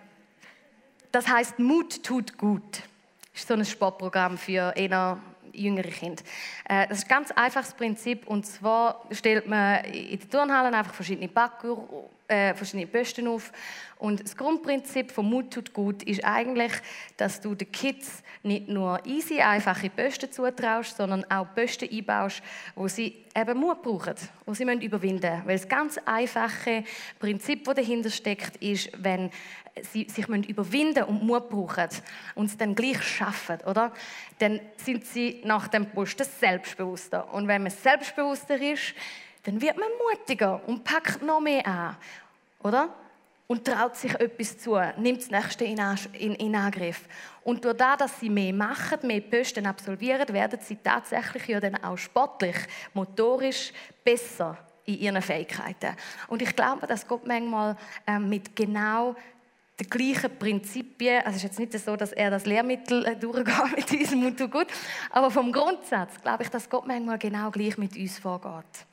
das 1.12 1.28
heißt 1.28 1.60
Mut 1.60 2.04
tut 2.04 2.38
gut. 2.38 2.84
Das 3.32 3.41
ist 3.41 3.47
so 3.47 3.54
ein 3.54 3.63
Sportprogramm 3.63 4.38
für 4.38 4.74
eher 4.76 5.21
jüngere 5.54 5.90
Kinder. 5.90 6.24
Äh, 6.68 6.88
das 6.88 7.00
ist 7.00 7.06
ein 7.06 7.10
ganz 7.10 7.32
einfaches 7.32 7.74
Prinzip. 7.74 8.28
Und 8.28 8.46
zwar 8.46 9.06
stellt 9.12 9.48
man 9.48 9.84
in 9.86 10.20
den 10.20 10.30
Turnhallen 10.30 10.74
einfach 10.74 10.94
verschiedene 10.94 11.28
Parkour, 11.28 12.10
äh, 12.28 12.54
verschiedene 12.54 12.88
Posten 12.88 13.28
auf. 13.28 13.52
Und 13.98 14.24
das 14.24 14.36
Grundprinzip 14.36 15.12
von 15.12 15.30
Mut 15.30 15.52
tut 15.52 15.74
gut 15.74 16.02
ist 16.04 16.24
eigentlich, 16.24 16.72
dass 17.18 17.42
du 17.42 17.54
den 17.54 17.72
Kids 17.72 18.24
nicht 18.42 18.68
nur 18.68 19.06
easy, 19.06 19.42
einfache 19.42 19.90
Posten 19.90 20.32
zutraust, 20.32 20.98
sondern 20.98 21.24
auch 21.30 21.54
Posten 21.54 21.90
einbaust, 21.92 22.42
wo 22.74 22.88
sie 22.88 23.26
eben 23.36 23.60
Mut 23.60 23.84
brauchen, 23.84 24.16
wo 24.46 24.54
sie 24.54 24.64
überwinden 24.64 25.32
müssen. 25.32 25.46
Weil 25.46 25.58
das 25.58 25.68
ganz 25.68 26.00
einfache 26.06 26.84
Prinzip, 27.20 27.64
das 27.66 27.76
dahinter 27.76 28.10
steckt, 28.10 28.56
ist, 28.58 28.90
wenn 28.98 29.30
sie 29.81 30.07
sich 30.10 30.27
überwinden 30.27 31.03
und 31.05 31.23
Mut 31.23 31.49
brauchen 31.49 31.88
und 32.36 32.47
es 32.47 32.57
dann 32.57 32.75
gleich 32.75 33.01
schaffen, 33.01 33.60
oder? 33.65 33.91
Dann 34.39 34.60
sind 34.77 35.05
sie 35.05 35.41
nach 35.45 35.67
dem 35.67 35.89
Posten 35.89 36.25
selbstbewusster. 36.25 37.34
Und 37.34 37.47
wenn 37.47 37.63
man 37.63 37.71
selbstbewusster 37.71 38.62
ist, 38.62 38.93
dann 39.43 39.62
wird 39.62 39.77
man 39.77 39.89
mutiger 40.10 40.62
und 40.67 40.84
packt 40.84 41.21
noch 41.21 41.39
mehr 41.39 41.65
an, 41.65 41.97
oder? 42.62 42.89
Und 43.47 43.65
traut 43.65 43.97
sich 43.97 44.13
etwas 44.13 44.57
zu, 44.60 44.79
nimmt 44.97 45.21
das 45.21 45.29
Nächste 45.29 45.65
in, 45.65 45.77
in, 46.13 46.36
in 46.36 46.55
Angriff. 46.55 47.01
Und 47.43 47.65
durch 47.65 47.75
das, 47.75 47.97
dass 47.97 48.19
sie 48.19 48.29
mehr 48.29 48.53
machen, 48.53 48.99
mehr 49.03 49.19
Posten 49.19 49.65
absolvieren, 49.65 50.27
werden 50.29 50.60
sie 50.62 50.77
tatsächlich 50.77 51.47
ja 51.47 51.60
dann 51.60 51.75
auch 51.84 51.97
sportlich, 51.97 52.55
motorisch 52.93 53.73
besser 54.05 54.57
in 54.86 54.99
ihren 54.99 55.21
Fähigkeiten. 55.21 55.95
Und 56.27 56.41
ich 56.41 56.55
glaube, 56.55 56.88
dass 56.88 57.05
Gott 57.05 57.27
manchmal 57.27 57.75
äh, 58.07 58.19
mit 58.19 58.55
genau 58.55 59.15
die 59.82 59.89
gleichen 59.89 60.38
Prinzipien, 60.38 61.24
also 61.26 61.32
es 61.32 61.36
ist 61.38 61.44
jetzt 61.44 61.60
nicht 61.60 61.74
so, 61.74 61.96
dass 61.96 62.12
er 62.12 62.30
das 62.30 62.46
Lehrmittel 62.46 63.04
äh, 63.06 63.15
durchgeht 63.15 63.76
mit 63.76 63.89
diesem 63.89 64.24
und 64.24 64.52
gut, 64.52 64.67
aber 65.10 65.32
vom 65.32 65.52
Grundsatz 65.52 66.22
glaube 66.22 66.44
ich, 66.44 66.50
dass 66.50 66.70
Gott 66.70 66.86
manchmal 66.86 67.17
genau 67.17 67.50
gleich 67.50 67.78
mit 67.78 67.98
uns 67.98 68.20
vorgeht. 68.20 68.86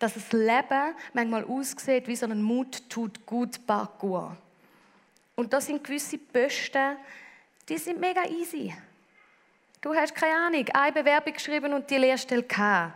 Dass 0.00 0.14
das 0.14 0.32
Leben 0.32 0.94
manchmal 1.12 1.44
aussieht 1.44 2.08
wie 2.08 2.16
so 2.16 2.26
ein 2.26 2.42
Mut 2.42 2.90
tut 2.90 3.24
gut 3.24 3.64
Parcours. 3.64 4.32
Und 5.36 5.52
da 5.52 5.60
sind 5.60 5.84
gewisse 5.84 6.18
Posten, 6.18 6.96
die 7.68 7.78
sind 7.78 8.00
mega 8.00 8.24
easy. 8.24 8.74
Du 9.80 9.94
hast 9.94 10.14
keine 10.14 10.36
Ahnung, 10.36 10.66
eine 10.74 10.92
Bewerbung 10.92 11.34
geschrieben 11.34 11.72
und 11.72 11.88
die 11.88 11.98
Lehrstelle 11.98 12.42
gehabt. 12.42 12.94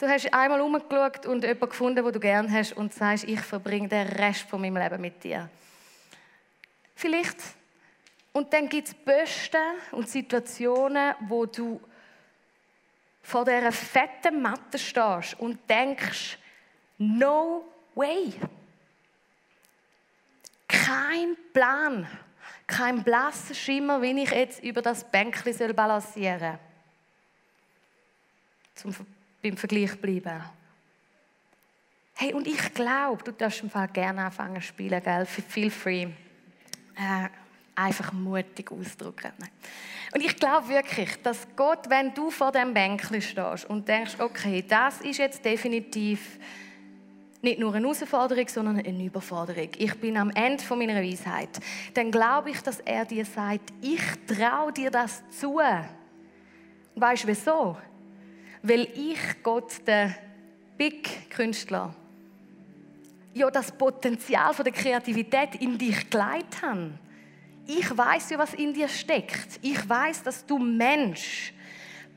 Du 0.00 0.08
hast 0.08 0.32
einmal 0.32 0.62
umgeschaut 0.62 1.26
und 1.26 1.44
jemanden 1.44 1.68
gefunden, 1.68 2.02
den 2.02 2.12
du 2.12 2.18
gerne 2.18 2.50
hast 2.50 2.72
und 2.72 2.94
sagst, 2.94 3.24
ich 3.24 3.42
verbringe 3.42 3.86
den 3.86 4.06
Rest 4.06 4.48
von 4.48 4.58
meinem 4.58 4.78
Leben 4.78 4.98
mit 4.98 5.22
dir. 5.22 5.50
Vielleicht. 6.94 7.36
Und 8.32 8.50
dann 8.50 8.66
gibt 8.66 8.88
es 8.88 8.94
Posten 8.94 9.58
und 9.90 10.08
Situationen, 10.08 11.14
wo 11.28 11.44
du 11.44 11.78
vor 13.22 13.44
dieser 13.44 13.72
fetten 13.72 14.40
Matte 14.40 14.78
stehst 14.78 15.38
und 15.38 15.68
denkst, 15.68 16.38
no 16.96 17.68
way. 17.94 18.32
Kein 20.66 21.36
Plan, 21.52 22.08
kein 22.66 23.04
blasser 23.04 23.52
Schimmer, 23.52 24.00
wie 24.00 24.22
ich 24.22 24.30
jetzt 24.30 24.62
über 24.62 24.80
das 24.80 25.04
Bänkchen 25.04 25.76
balancieren 25.76 26.40
soll. 26.40 26.58
Zum 28.94 29.19
beim 29.42 29.56
Vergleich 29.56 29.98
bleiben. 30.00 30.42
Hey, 32.14 32.34
und 32.34 32.46
ich 32.46 32.74
glaube, 32.74 33.24
du 33.24 33.32
darfst 33.32 33.62
im 33.62 33.70
Fall 33.70 33.88
gerne 33.88 34.24
anfangen 34.24 34.60
zu 34.60 34.68
spielen, 34.68 35.02
gell? 35.02 35.24
Feel 35.24 35.70
free. 35.70 36.02
Äh, 36.94 37.28
einfach 37.74 38.12
mutig 38.12 38.70
ausdrücken. 38.70 39.32
Und 40.12 40.20
ich 40.22 40.36
glaube 40.36 40.68
wirklich, 40.68 41.22
dass 41.22 41.46
Gott, 41.56 41.88
wenn 41.88 42.12
du 42.12 42.30
vor 42.30 42.52
dem 42.52 42.74
Bänkchen 42.74 43.22
stehst 43.22 43.64
und 43.70 43.88
denkst, 43.88 44.16
okay, 44.18 44.64
das 44.66 45.00
ist 45.00 45.18
jetzt 45.18 45.44
definitiv 45.44 46.38
nicht 47.42 47.58
nur 47.58 47.74
eine 47.74 47.86
Herausforderung, 47.86 48.48
sondern 48.48 48.78
eine 48.78 49.04
Überforderung. 49.04 49.70
Ich 49.78 49.94
bin 49.98 50.16
am 50.18 50.30
Ende 50.30 50.62
meiner 50.76 51.02
Weisheit. 51.02 51.48
Dann 51.94 52.10
glaube 52.10 52.50
ich, 52.50 52.60
dass 52.60 52.80
er 52.80 53.06
dir 53.06 53.24
sagt, 53.24 53.72
ich 53.80 54.02
traue 54.26 54.72
dir 54.72 54.90
das 54.90 55.22
zu. 55.30 55.58
Weißt 56.96 57.24
du 57.24 57.28
wieso? 57.28 57.76
Weil 58.62 58.88
ich 58.94 59.42
Gott, 59.42 59.86
der 59.86 60.14
Big 60.76 61.30
Künstler, 61.30 61.94
ja 63.34 63.50
das 63.50 63.70
Potenzial 63.72 64.52
von 64.54 64.64
der 64.64 64.72
Kreativität 64.72 65.56
in 65.56 65.78
dich 65.78 66.10
geleitet 66.10 66.62
habe. 66.62 66.92
Ich 67.66 67.96
weiß 67.96 68.30
ja, 68.30 68.38
was 68.38 68.54
in 68.54 68.74
dir 68.74 68.88
steckt. 68.88 69.60
Ich 69.62 69.88
weiß, 69.88 70.22
dass 70.24 70.44
du 70.44 70.58
Mensch 70.58 71.52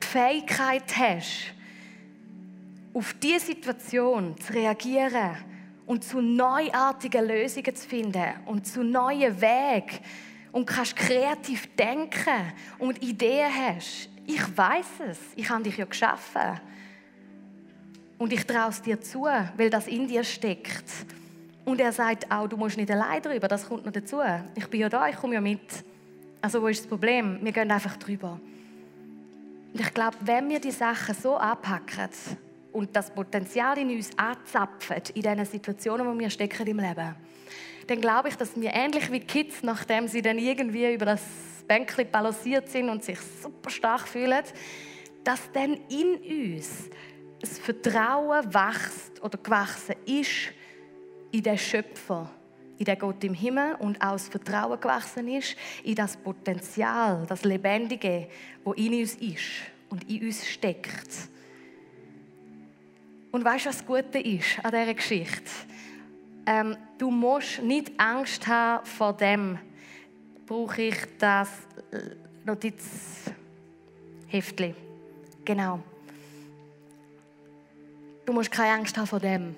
die 0.02 0.08
Fähigkeit 0.08 0.96
hast, 0.98 1.54
auf 2.94 3.14
diese 3.22 3.48
Situation 3.48 4.36
zu 4.40 4.54
reagieren 4.54 5.38
und 5.86 6.04
zu 6.04 6.22
neuartigen 6.22 7.28
Lösungen 7.28 7.76
zu 7.76 7.88
finden 7.88 8.34
und 8.46 8.66
zu 8.66 8.84
neuen 8.84 9.40
Wegen 9.42 10.00
und 10.52 10.66
kannst 10.66 10.96
kreativ 10.96 11.76
denken 11.76 12.54
und 12.80 13.02
Ideen 13.02 13.52
hast. 13.54 14.10
Ich 14.26 14.58
weiß 14.58 14.86
es. 15.10 15.20
Ich 15.36 15.50
habe 15.50 15.64
dich 15.64 15.78
ja 15.78 15.86
geschaffen. 15.86 16.60
Und 18.18 18.32
ich 18.32 18.46
traue 18.46 18.70
es 18.70 18.82
dir 18.82 19.02
zu, 19.02 19.24
weil 19.24 19.70
das 19.70 19.88
in 19.88 20.08
dir 20.08 20.24
steckt. 20.24 20.86
Und 21.66 21.80
er 21.80 21.92
sagt 21.92 22.30
auch, 22.32 22.48
du 22.48 22.58
musst 22.58 22.78
nicht 22.78 22.92
allein 22.92 23.22
drüber, 23.22 23.48
das 23.48 23.68
kommt 23.68 23.86
noch 23.86 23.92
dazu. 23.92 24.20
Ich 24.56 24.68
bin 24.68 24.82
ja 24.82 24.90
da, 24.90 25.08
ich 25.08 25.16
komme 25.16 25.36
ja 25.36 25.42
mit. 25.42 25.84
Also 26.42 26.62
wo 26.62 26.68
ist 26.68 26.82
das 26.82 26.88
Problem? 26.88 27.40
Wir 27.42 27.52
gehen 27.52 27.72
einfach 27.72 27.96
drüber. 27.98 28.40
Und 29.74 29.80
ich 29.80 29.94
glaube, 29.94 30.18
wenn 30.22 30.50
wir 30.50 30.60
die 30.60 30.72
Sachen 30.72 31.16
so 31.16 31.36
anpacken 31.36 32.10
und 32.74 32.96
das 32.96 33.10
Potenzial 33.10 33.78
in 33.78 33.90
uns 33.90 34.10
anzapfen, 34.18 34.98
in 35.16 35.22
diesen 35.22 35.46
Situationen, 35.46 36.06
wo 36.06 36.18
wir 36.20 36.30
stecken 36.30 36.68
im 36.68 36.80
Leben, 36.80 37.16
dann 37.88 38.02
glaube 38.02 38.30
ich, 38.30 38.36
dass 38.36 38.60
wir 38.60 38.72
ähnlich 38.74 39.12
wie 39.12 39.20
Kids, 39.20 39.64
nachdem 39.64 40.08
sie 40.08 40.22
dann 40.22 40.38
irgendwie 40.38 40.94
über 40.94 41.06
das 41.06 41.22
Bänkchen 41.68 42.10
balanciert 42.12 42.70
sind 42.70 42.90
und 42.90 43.04
sich 43.04 43.20
super 43.20 43.70
stark 43.70 44.08
fühlen, 44.08 44.44
dass 45.24 45.52
dann 45.52 45.80
in 45.90 46.52
uns 46.52 46.90
das 47.40 47.60
Vertrauen 47.60 48.54
wächst 48.54 49.22
oder 49.22 49.38
gewachsen 49.38 49.96
ist 50.06 50.54
in 51.32 51.44
den 51.44 51.58
Schöpfer, 51.58 52.30
in 52.78 52.86
den 52.86 52.98
Gott 52.98 53.24
im 53.24 53.34
Himmel 53.34 53.76
und 53.80 54.02
auch 54.02 54.14
das 54.14 54.30
Vertrauen 54.30 54.80
gewachsen 54.80 55.28
ist 55.28 55.56
in 55.84 55.96
das 55.96 56.16
Potenzial, 56.16 57.26
das 57.28 57.44
Lebendige, 57.44 58.28
wo 58.64 58.74
in 58.74 58.94
uns 58.94 59.16
ist 59.16 59.52
und 59.90 60.10
in 60.10 60.26
uns 60.26 60.48
steckt. 60.48 61.30
Und 63.32 63.44
weißt 63.44 63.66
du, 63.66 63.70
was 63.70 63.78
das 63.78 63.86
Gute 63.86 64.20
ist 64.20 64.64
an 64.64 64.72
dieser 64.72 64.94
Geschichte? 64.94 65.52
Ähm, 66.46 66.78
du 66.98 67.10
musst 67.10 67.62
nicht 67.62 67.92
Angst 67.98 68.48
haben 68.48 68.86
vor 68.86 69.14
dem, 69.14 69.58
brauche 70.46 70.82
ich 70.82 70.98
das 71.18 71.50
Notizheftchen. 72.46 74.76
Genau. 75.46 75.80
Du 78.26 78.34
musst 78.34 78.52
keine 78.52 78.74
Angst 78.74 78.98
haben 78.98 79.08
vor 79.08 79.20
dem. 79.20 79.56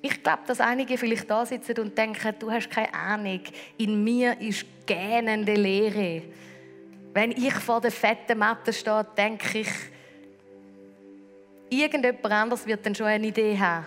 Ich 0.00 0.22
glaube, 0.22 0.42
dass 0.46 0.60
einige 0.60 0.96
vielleicht 0.96 1.28
da 1.28 1.44
sitzen 1.44 1.76
und 1.78 1.98
denken, 1.98 2.34
du 2.38 2.50
hast 2.50 2.70
keine 2.70 2.94
Ahnung, 2.94 3.40
in 3.76 4.04
mir 4.04 4.40
ist 4.40 4.64
gähnende 4.86 5.54
Leere. 5.54 6.22
Wenn 7.12 7.32
ich 7.32 7.54
vor 7.54 7.80
der 7.80 7.90
fetten 7.90 8.38
Matte 8.38 8.72
stehe, 8.72 9.04
denke 9.16 9.58
ich, 9.58 9.68
irgendjemand 11.68 12.24
anders 12.26 12.64
wird 12.64 12.86
dann 12.86 12.94
schon 12.94 13.06
eine 13.06 13.26
Idee 13.26 13.58
haben. 13.58 13.86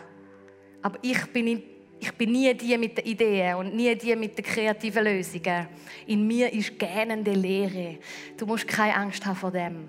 Aber 0.82 1.00
ich 1.02 1.26
bin, 1.28 1.48
in, 1.48 1.64
ich 2.02 2.12
bin 2.14 2.32
nie 2.32 2.52
die 2.56 2.76
mit 2.80 2.98
den 2.98 3.06
Ideen 3.06 3.56
und 3.58 3.76
nie 3.76 3.96
die 3.96 4.16
mit 4.16 4.36
den 4.36 4.44
kreativen 4.44 5.04
Lösungen. 5.04 5.68
In 6.08 6.26
mir 6.26 6.52
ist 6.52 6.80
gähnende 6.80 7.32
Leere. 7.32 8.00
Du 8.36 8.48
musst 8.48 8.68
keine 8.68 8.96
Angst 8.96 9.24
haben 9.24 9.36
vor 9.36 9.52
dem. 9.52 9.88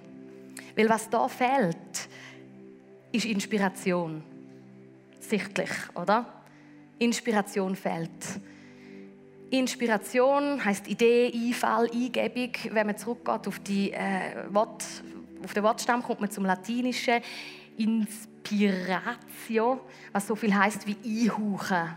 Weil 0.77 0.91
was 0.91 1.09
da 1.09 1.27
fehlt, 1.27 2.09
ist 3.13 3.25
Inspiration. 3.25 4.23
Sichtlich, 5.21 5.71
oder? 5.95 6.27
Inspiration 6.99 7.75
fehlt. 7.75 8.11
Inspiration 9.49 10.63
heißt 10.63 10.89
Idee, 10.89 11.33
Einfall, 11.35 11.89
Eingebung. 11.91 12.53
Wenn 12.73 12.89
man 12.89 12.99
zurückgeht 12.99 13.49
auf, 13.49 13.59
die, 13.61 13.91
äh, 13.91 14.45
Wort, 14.51 14.85
auf 15.43 15.55
den 15.55 15.63
Wortstamm, 15.63 16.03
kommt 16.03 16.21
man 16.21 16.31
zum 16.31 16.45
Latinischen 16.45 17.23
Inspiratio, 18.51 19.81
was 20.13 20.27
so 20.27 20.35
viel 20.35 20.55
heißt 20.55 20.87
wie 20.87 20.97
einhauchen. 21.25 21.95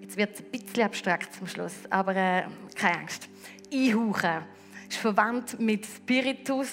Jetzt 0.00 0.16
wird 0.16 0.34
es 0.34 0.40
ein 0.40 0.50
bisschen 0.50 0.84
abstrakt 0.84 1.34
zum 1.34 1.46
Schluss, 1.46 1.74
aber 1.90 2.14
äh, 2.14 2.44
keine 2.74 2.98
Angst. 2.98 3.28
Einhauchen 3.72 4.44
ist 4.88 4.98
verwandt 4.98 5.58
mit 5.58 5.86
Spiritus, 5.86 6.68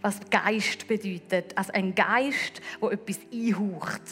was 0.00 0.18
Geist 0.30 0.86
bedeutet. 0.88 1.56
Also 1.56 1.72
ein 1.72 1.94
Geist, 1.94 2.60
wo 2.80 2.90
etwas 2.90 3.20
einhaucht. 3.32 4.02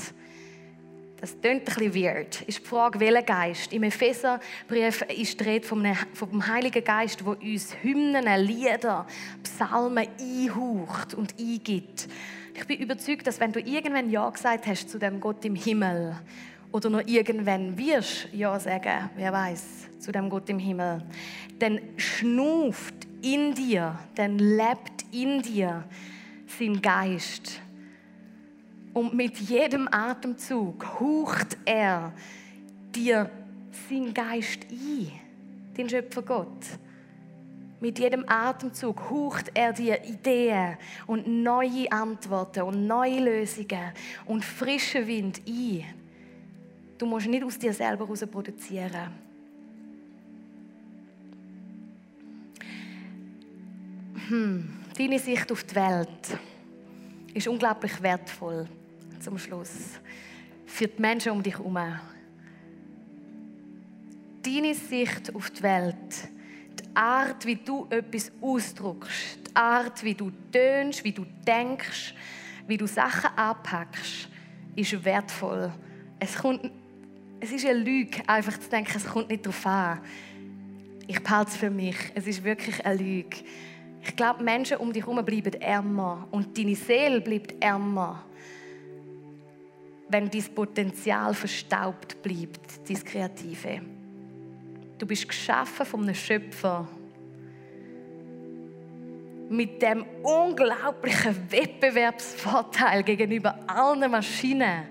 Das 1.21 1.39
klingt 1.39 1.69
ein 1.69 1.75
bisschen 1.75 1.95
weird. 1.95 2.41
Ist 2.43 2.61
die 2.61 2.67
Frage, 2.67 2.99
welcher 2.99 3.23
Geist? 3.23 3.73
Im 3.75 3.83
Epheserbrief 3.83 5.03
ist 5.03 5.39
die 5.39 5.45
Rede 5.45 5.67
vom, 5.67 5.85
vom 6.15 6.47
Heiligen 6.47 6.83
Geist, 6.83 7.21
der 7.21 7.27
uns 7.27 7.77
Hymnen, 7.83 8.25
Lieder, 8.47 9.07
Psalmen 9.43 10.09
einhaucht 10.19 11.13
und 11.13 11.39
eingibt. 11.39 12.09
Ich 12.55 12.67
bin 12.67 12.81
überzeugt, 12.81 13.27
dass 13.27 13.41
wenn 13.41 13.53
du 13.53 13.61
irgendwann 13.61 14.11
Ja 14.11 14.29
gesagt 14.29 14.67
hast 14.67 14.91
zu 14.91 14.99
dem 14.99 15.21
Gott 15.21 15.45
im 15.45 15.55
Himmel 15.55 16.17
oder 16.73 16.91
noch 16.91 17.07
irgendwann 17.07 17.77
wirst 17.77 18.29
Ja 18.33 18.59
sagen, 18.59 19.11
wer 19.17 19.33
weiß, 19.33 19.89
zu 19.99 20.13
dem 20.13 20.29
Gott 20.29 20.49
im 20.49 20.59
Himmel, 20.59 21.03
dann 21.59 21.81
schnuft 21.97 22.95
in 23.23 23.55
dir, 23.55 23.99
dann 24.15 24.39
lebt 24.39 25.05
in 25.13 25.43
dir 25.43 25.85
sein 26.59 26.81
Geist 26.81 27.61
und 28.93 29.15
mit 29.15 29.37
jedem 29.39 29.89
Atemzug 29.91 30.85
haucht 31.01 31.57
er 31.65 32.13
dir 32.95 33.31
seinen 33.89 34.13
Geist 34.13 34.67
ein, 34.71 35.13
den 35.77 35.89
Schöpfer 35.89 36.23
Gott. 36.23 36.65
Mit 37.81 37.99
jedem 37.99 38.25
Atemzug 38.29 39.09
haucht 39.09 39.51
er 39.55 39.73
dir 39.73 40.05
Ideen 40.05 40.77
und 41.07 41.27
neue 41.27 41.91
Antworten 41.91 42.63
und 42.63 42.87
neue 42.87 43.21
Lösungen 43.21 43.93
und 44.27 44.45
frischen 44.45 45.07
Wind 45.07 45.41
ein. 45.49 45.85
Du 46.99 47.07
musst 47.07 47.27
nicht 47.27 47.43
aus 47.43 47.59
dir 47.59 47.73
selber 47.73 48.05
heraus 48.05 48.27
produzieren. 48.31 49.11
Hm, 54.29 54.69
deine 54.97 55.19
Sicht 55.19 55.51
auf 55.51 55.65
die 55.65 55.75
Welt 55.75 56.39
ist 57.33 57.49
unglaublich 57.49 58.03
wertvoll 58.03 58.69
zum 59.19 59.39
Schluss. 59.39 59.99
Für 60.67 60.87
die 60.87 61.01
Menschen 61.01 61.33
um 61.33 61.43
dich 61.43 61.57
herum. 61.57 61.79
Deine 64.43 64.75
Sicht 64.75 65.35
auf 65.35 65.51
die 65.51 65.63
Welt, 65.63 65.97
die 65.97 66.40
Art, 66.95 67.45
wie 67.47 67.57
du 67.57 67.87
etwas 67.91 68.31
ausdrückst, 68.41 69.39
die 69.49 69.57
Art, 69.57 70.03
wie 70.03 70.15
du 70.15 70.31
tönst, 70.53 71.05
wie 71.05 71.13
du 71.13 71.25
denkst, 71.47 72.15
wie 72.67 72.77
du 72.77 72.87
Sachen 72.87 73.31
anpackst, 73.37 74.29
ist 74.77 75.05
wertvoll. 75.05 75.73
Es, 76.19 76.37
kommt, 76.37 76.71
es 77.41 77.53
ist 77.53 77.67
eine 77.67 77.79
Lüge, 77.79 78.23
einfach 78.27 78.59
zu 78.59 78.69
denken, 78.69 78.93
es 78.97 79.07
kommt 79.07 79.29
nicht 79.29 79.45
darauf 79.45 79.67
an. 79.67 80.01
Ich 81.07 81.21
behalte 81.23 81.51
es 81.51 81.57
für 81.57 81.71
mich. 81.71 81.97
Es 82.15 82.27
ist 82.27 82.45
wirklich 82.45 82.85
eine 82.85 83.03
Lüge. 83.03 83.39
Ich 84.03 84.17
glaube, 84.17 84.43
Menschen 84.43 84.79
um 84.79 84.93
dich 84.93 85.05
herum 85.05 85.25
bleiben 85.25 85.53
ärmer 85.55 86.29
und 86.31 86.57
deine 86.57 86.77
Seele 86.77 87.21
bleibt 87.21 87.63
ärmer 87.63 88.25
wenn 90.11 90.29
dein 90.29 90.55
Potenzial 90.55 91.35
verstaubt 91.35 92.21
bleibt, 92.23 92.89
dein 92.89 93.05
Kreative. 93.05 93.81
Du 95.01 95.07
bist 95.07 95.27
geschaffen 95.27 95.87
von 95.87 96.03
einem 96.03 96.15
Schöpfer 96.15 96.87
mit 99.49 99.81
dem 99.81 100.05
unglaublichen 100.23 101.51
Wettbewerbsvorteil 101.51 103.03
gegenüber 103.03 103.59
allen 103.67 104.11
Maschinen 104.11 104.85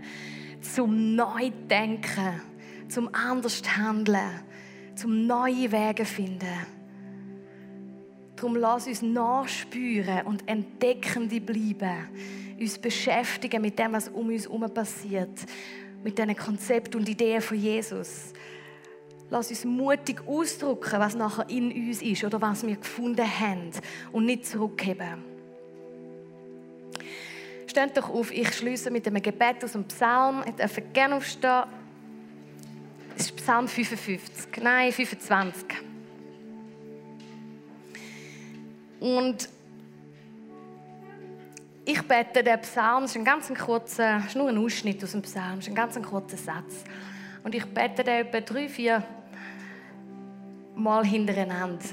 zum 0.61 1.15
Neudenken, 1.15 2.41
zum 2.87 3.13
anders 3.13 3.61
handeln, 3.77 4.41
zum 4.95 5.27
neue 5.27 5.71
Wege 5.71 6.05
finden. 6.05 6.65
Darum 8.35 8.55
lass 8.55 8.87
uns 8.87 9.03
nachspüren 9.03 10.25
und 10.25 10.47
entdeckende 10.49 11.39
bleiben 11.39 12.09
uns 12.59 12.79
beschäftigen 12.79 13.61
mit 13.61 13.77
dem, 13.77 13.93
was 13.93 14.09
um 14.09 14.29
uns 14.29 14.45
herum 14.45 14.73
passiert, 14.73 15.45
mit 16.03 16.17
diesen 16.17 16.35
Konzepten 16.35 16.99
und 16.99 17.07
Ideen 17.07 17.43
von 17.43 17.59
Jesus. 17.59 18.33
Lass 19.31 19.49
uns 19.51 19.63
mutig 19.63 20.21
ausdrücken, 20.27 20.99
was 20.99 21.15
nachher 21.15 21.47
in 21.49 21.71
uns 21.71 22.01
ist 22.01 22.23
oder 22.23 22.41
was 22.41 22.65
wir 22.65 22.75
gefunden 22.75 23.25
haben 23.25 23.71
und 24.11 24.25
nicht 24.25 24.47
zurückgeben. 24.47 25.23
Steht 27.67 27.95
doch 27.95 28.09
auf, 28.09 28.31
ich 28.31 28.51
schließe 28.51 28.89
mit 28.89 29.05
einem 29.05 29.21
Gebet 29.21 29.63
aus 29.63 29.73
dem 29.73 29.83
Psalm. 29.85 30.43
Ich 30.47 30.55
darf 30.55 30.81
gerne 30.91 31.15
aufstehen. 31.15 31.65
Das 33.15 33.27
ist 33.27 33.35
Psalm 33.35 33.67
55, 33.67 34.63
nein, 34.63 34.91
25. 34.91 35.65
Und 38.99 39.49
ich 41.85 42.01
bete 42.01 42.43
den 42.43 42.61
Psalm, 42.61 43.03
das 43.03 43.11
ist 43.11 43.17
ein 43.17 43.25
ganz 43.25 43.53
kurzer, 43.53 44.23
ist 44.25 44.35
nur 44.35 44.49
ein 44.49 44.57
Ausschnitt 44.57 45.03
aus 45.03 45.11
dem 45.11 45.21
Psalm, 45.21 45.57
das 45.57 45.65
ist 45.65 45.69
ein 45.69 45.75
ganz 45.75 46.01
kurzer 46.01 46.37
Satz. 46.37 46.83
Und 47.43 47.53
ich 47.55 47.65
bete 47.65 48.03
den 48.03 48.25
etwa 48.25 48.41
drei, 48.41 48.67
vier 48.67 49.03
Mal 50.79 51.05
hintereinander. 51.05 51.85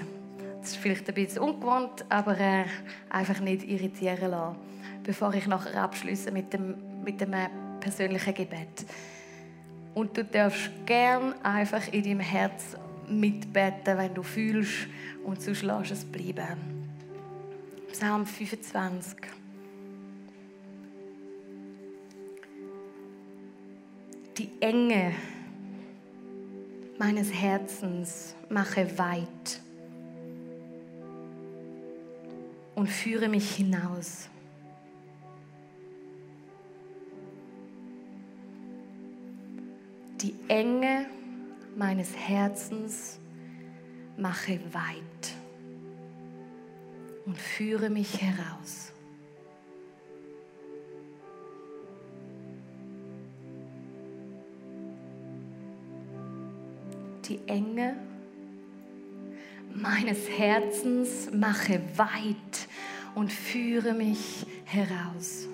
Das 0.60 0.70
ist 0.70 0.76
vielleicht 0.76 1.08
ein 1.08 1.14
bisschen 1.14 1.42
ungewohnt, 1.42 2.04
aber 2.08 2.38
äh, 2.38 2.64
einfach 3.10 3.40
nicht 3.40 3.64
irritieren 3.64 4.30
lassen, 4.30 4.56
bevor 5.02 5.34
ich 5.34 5.46
nachher 5.46 5.82
abschließe 5.82 6.30
mit 6.30 6.52
dem, 6.52 6.74
mit 7.04 7.20
dem 7.20 7.32
äh, 7.32 7.48
persönlichen 7.80 8.34
Gebet. 8.34 8.86
Und 9.94 10.16
du 10.16 10.24
darfst 10.24 10.70
gern 10.84 11.34
einfach 11.42 11.92
in 11.92 12.02
deinem 12.02 12.20
Herz 12.20 12.76
mitbeten, 13.08 13.96
wenn 13.98 14.14
du 14.14 14.22
fühlst, 14.22 14.88
und 15.24 15.40
sonst 15.42 15.62
lass 15.62 15.90
es 15.90 16.04
bleiben. 16.04 16.58
Psalm 17.90 18.26
25. 18.26 19.16
die 24.38 24.50
Enge 24.60 25.12
meines 26.98 27.32
Herzens 27.32 28.34
mache 28.48 28.98
weit 28.98 29.60
und 32.74 32.88
führe 32.88 33.28
mich 33.28 33.56
hinaus. 33.56 34.28
Die 40.22 40.34
Enge 40.48 41.06
meines 41.76 42.16
Herzens 42.16 43.18
mache 44.16 44.58
weit 44.72 45.34
und 47.26 47.36
führe 47.36 47.90
mich 47.90 48.22
heraus. 48.22 48.92
Die 57.28 57.40
Enge 57.46 57.96
meines 59.74 60.28
Herzens 60.28 61.30
mache 61.32 61.80
weit 61.96 62.68
und 63.14 63.32
führe 63.32 63.94
mich 63.94 64.46
heraus. 64.64 65.48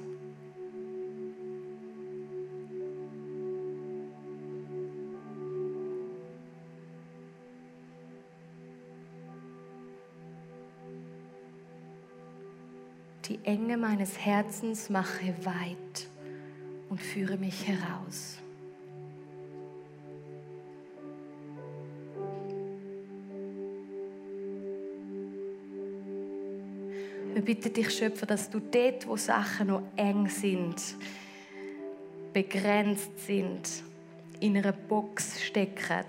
Die 13.28 13.38
Enge 13.44 13.78
meines 13.78 14.18
Herzens 14.18 14.90
mache 14.90 15.34
weit 15.44 16.08
und 16.90 17.00
führe 17.00 17.38
mich 17.38 17.66
heraus. 17.66 18.41
Wir 27.34 27.42
bitten 27.42 27.72
dich, 27.72 27.90
Schöpfer, 27.90 28.26
dass 28.26 28.50
du 28.50 28.60
dort, 28.60 29.06
wo 29.08 29.16
Sachen 29.16 29.68
noch 29.68 29.82
eng 29.96 30.28
sind, 30.28 30.76
begrenzt 32.32 33.26
sind, 33.26 33.68
in 34.40 34.56
einer 34.56 34.72
Box 34.72 35.42
stecken, 35.42 36.04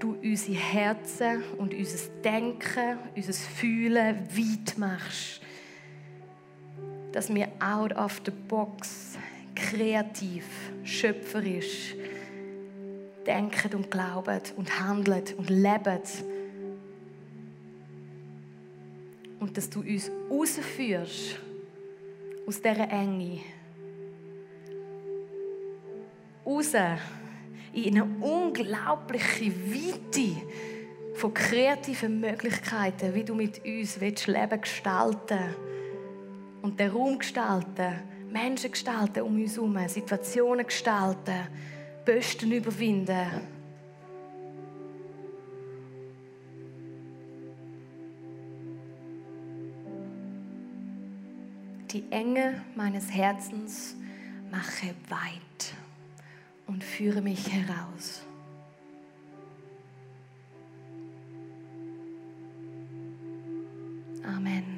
du 0.00 0.16
unsere 0.22 0.58
Herzen 0.58 1.44
und 1.56 1.72
unser 1.72 2.08
Denken, 2.24 2.98
unser 3.14 3.32
Fühlen 3.32 4.26
weit 4.36 4.76
machst. 4.76 5.40
Dass 7.12 7.32
wir 7.32 7.48
out 7.60 7.92
of 7.96 8.20
the 8.24 8.32
box 8.48 9.16
kreativ, 9.54 10.44
schöpferisch 10.82 11.94
denken 13.26 13.74
und 13.74 13.90
glauben 13.90 14.40
und 14.56 14.80
handeln 14.80 15.22
und 15.36 15.48
leben. 15.48 16.00
Dass 19.56 19.70
du 19.70 19.80
uns 19.80 20.10
rausführst 20.30 21.40
aus 22.46 22.60
dieser 22.60 22.90
Enge. 22.90 23.40
Raus 26.44 26.74
in 27.72 28.00
eine 28.00 28.04
unglaubliche 28.20 29.50
Weite 29.72 30.36
von 31.14 31.32
kreativen 31.32 32.20
Möglichkeiten, 32.20 33.14
wie 33.14 33.24
du 33.24 33.34
mit 33.34 33.64
uns 33.64 33.98
willst 33.98 34.26
Leben 34.26 34.60
gestalten 34.60 35.56
und 36.60 36.78
den 36.78 36.90
Raum 36.90 37.18
gestalten, 37.18 37.94
Menschen 38.30 38.72
gestalten 38.72 39.22
um 39.22 39.40
uns 39.40 39.56
herum, 39.56 39.78
Situationen 39.88 40.66
gestalten, 40.66 41.48
Bösten 42.04 42.52
überwinden. 42.52 43.55
Die 51.96 52.04
Enge 52.12 52.60
meines 52.74 53.10
Herzens 53.10 53.96
mache 54.50 54.94
weit 55.08 55.74
und 56.66 56.84
führe 56.84 57.22
mich 57.22 57.50
heraus. 57.50 58.20
Amen. 64.24 64.75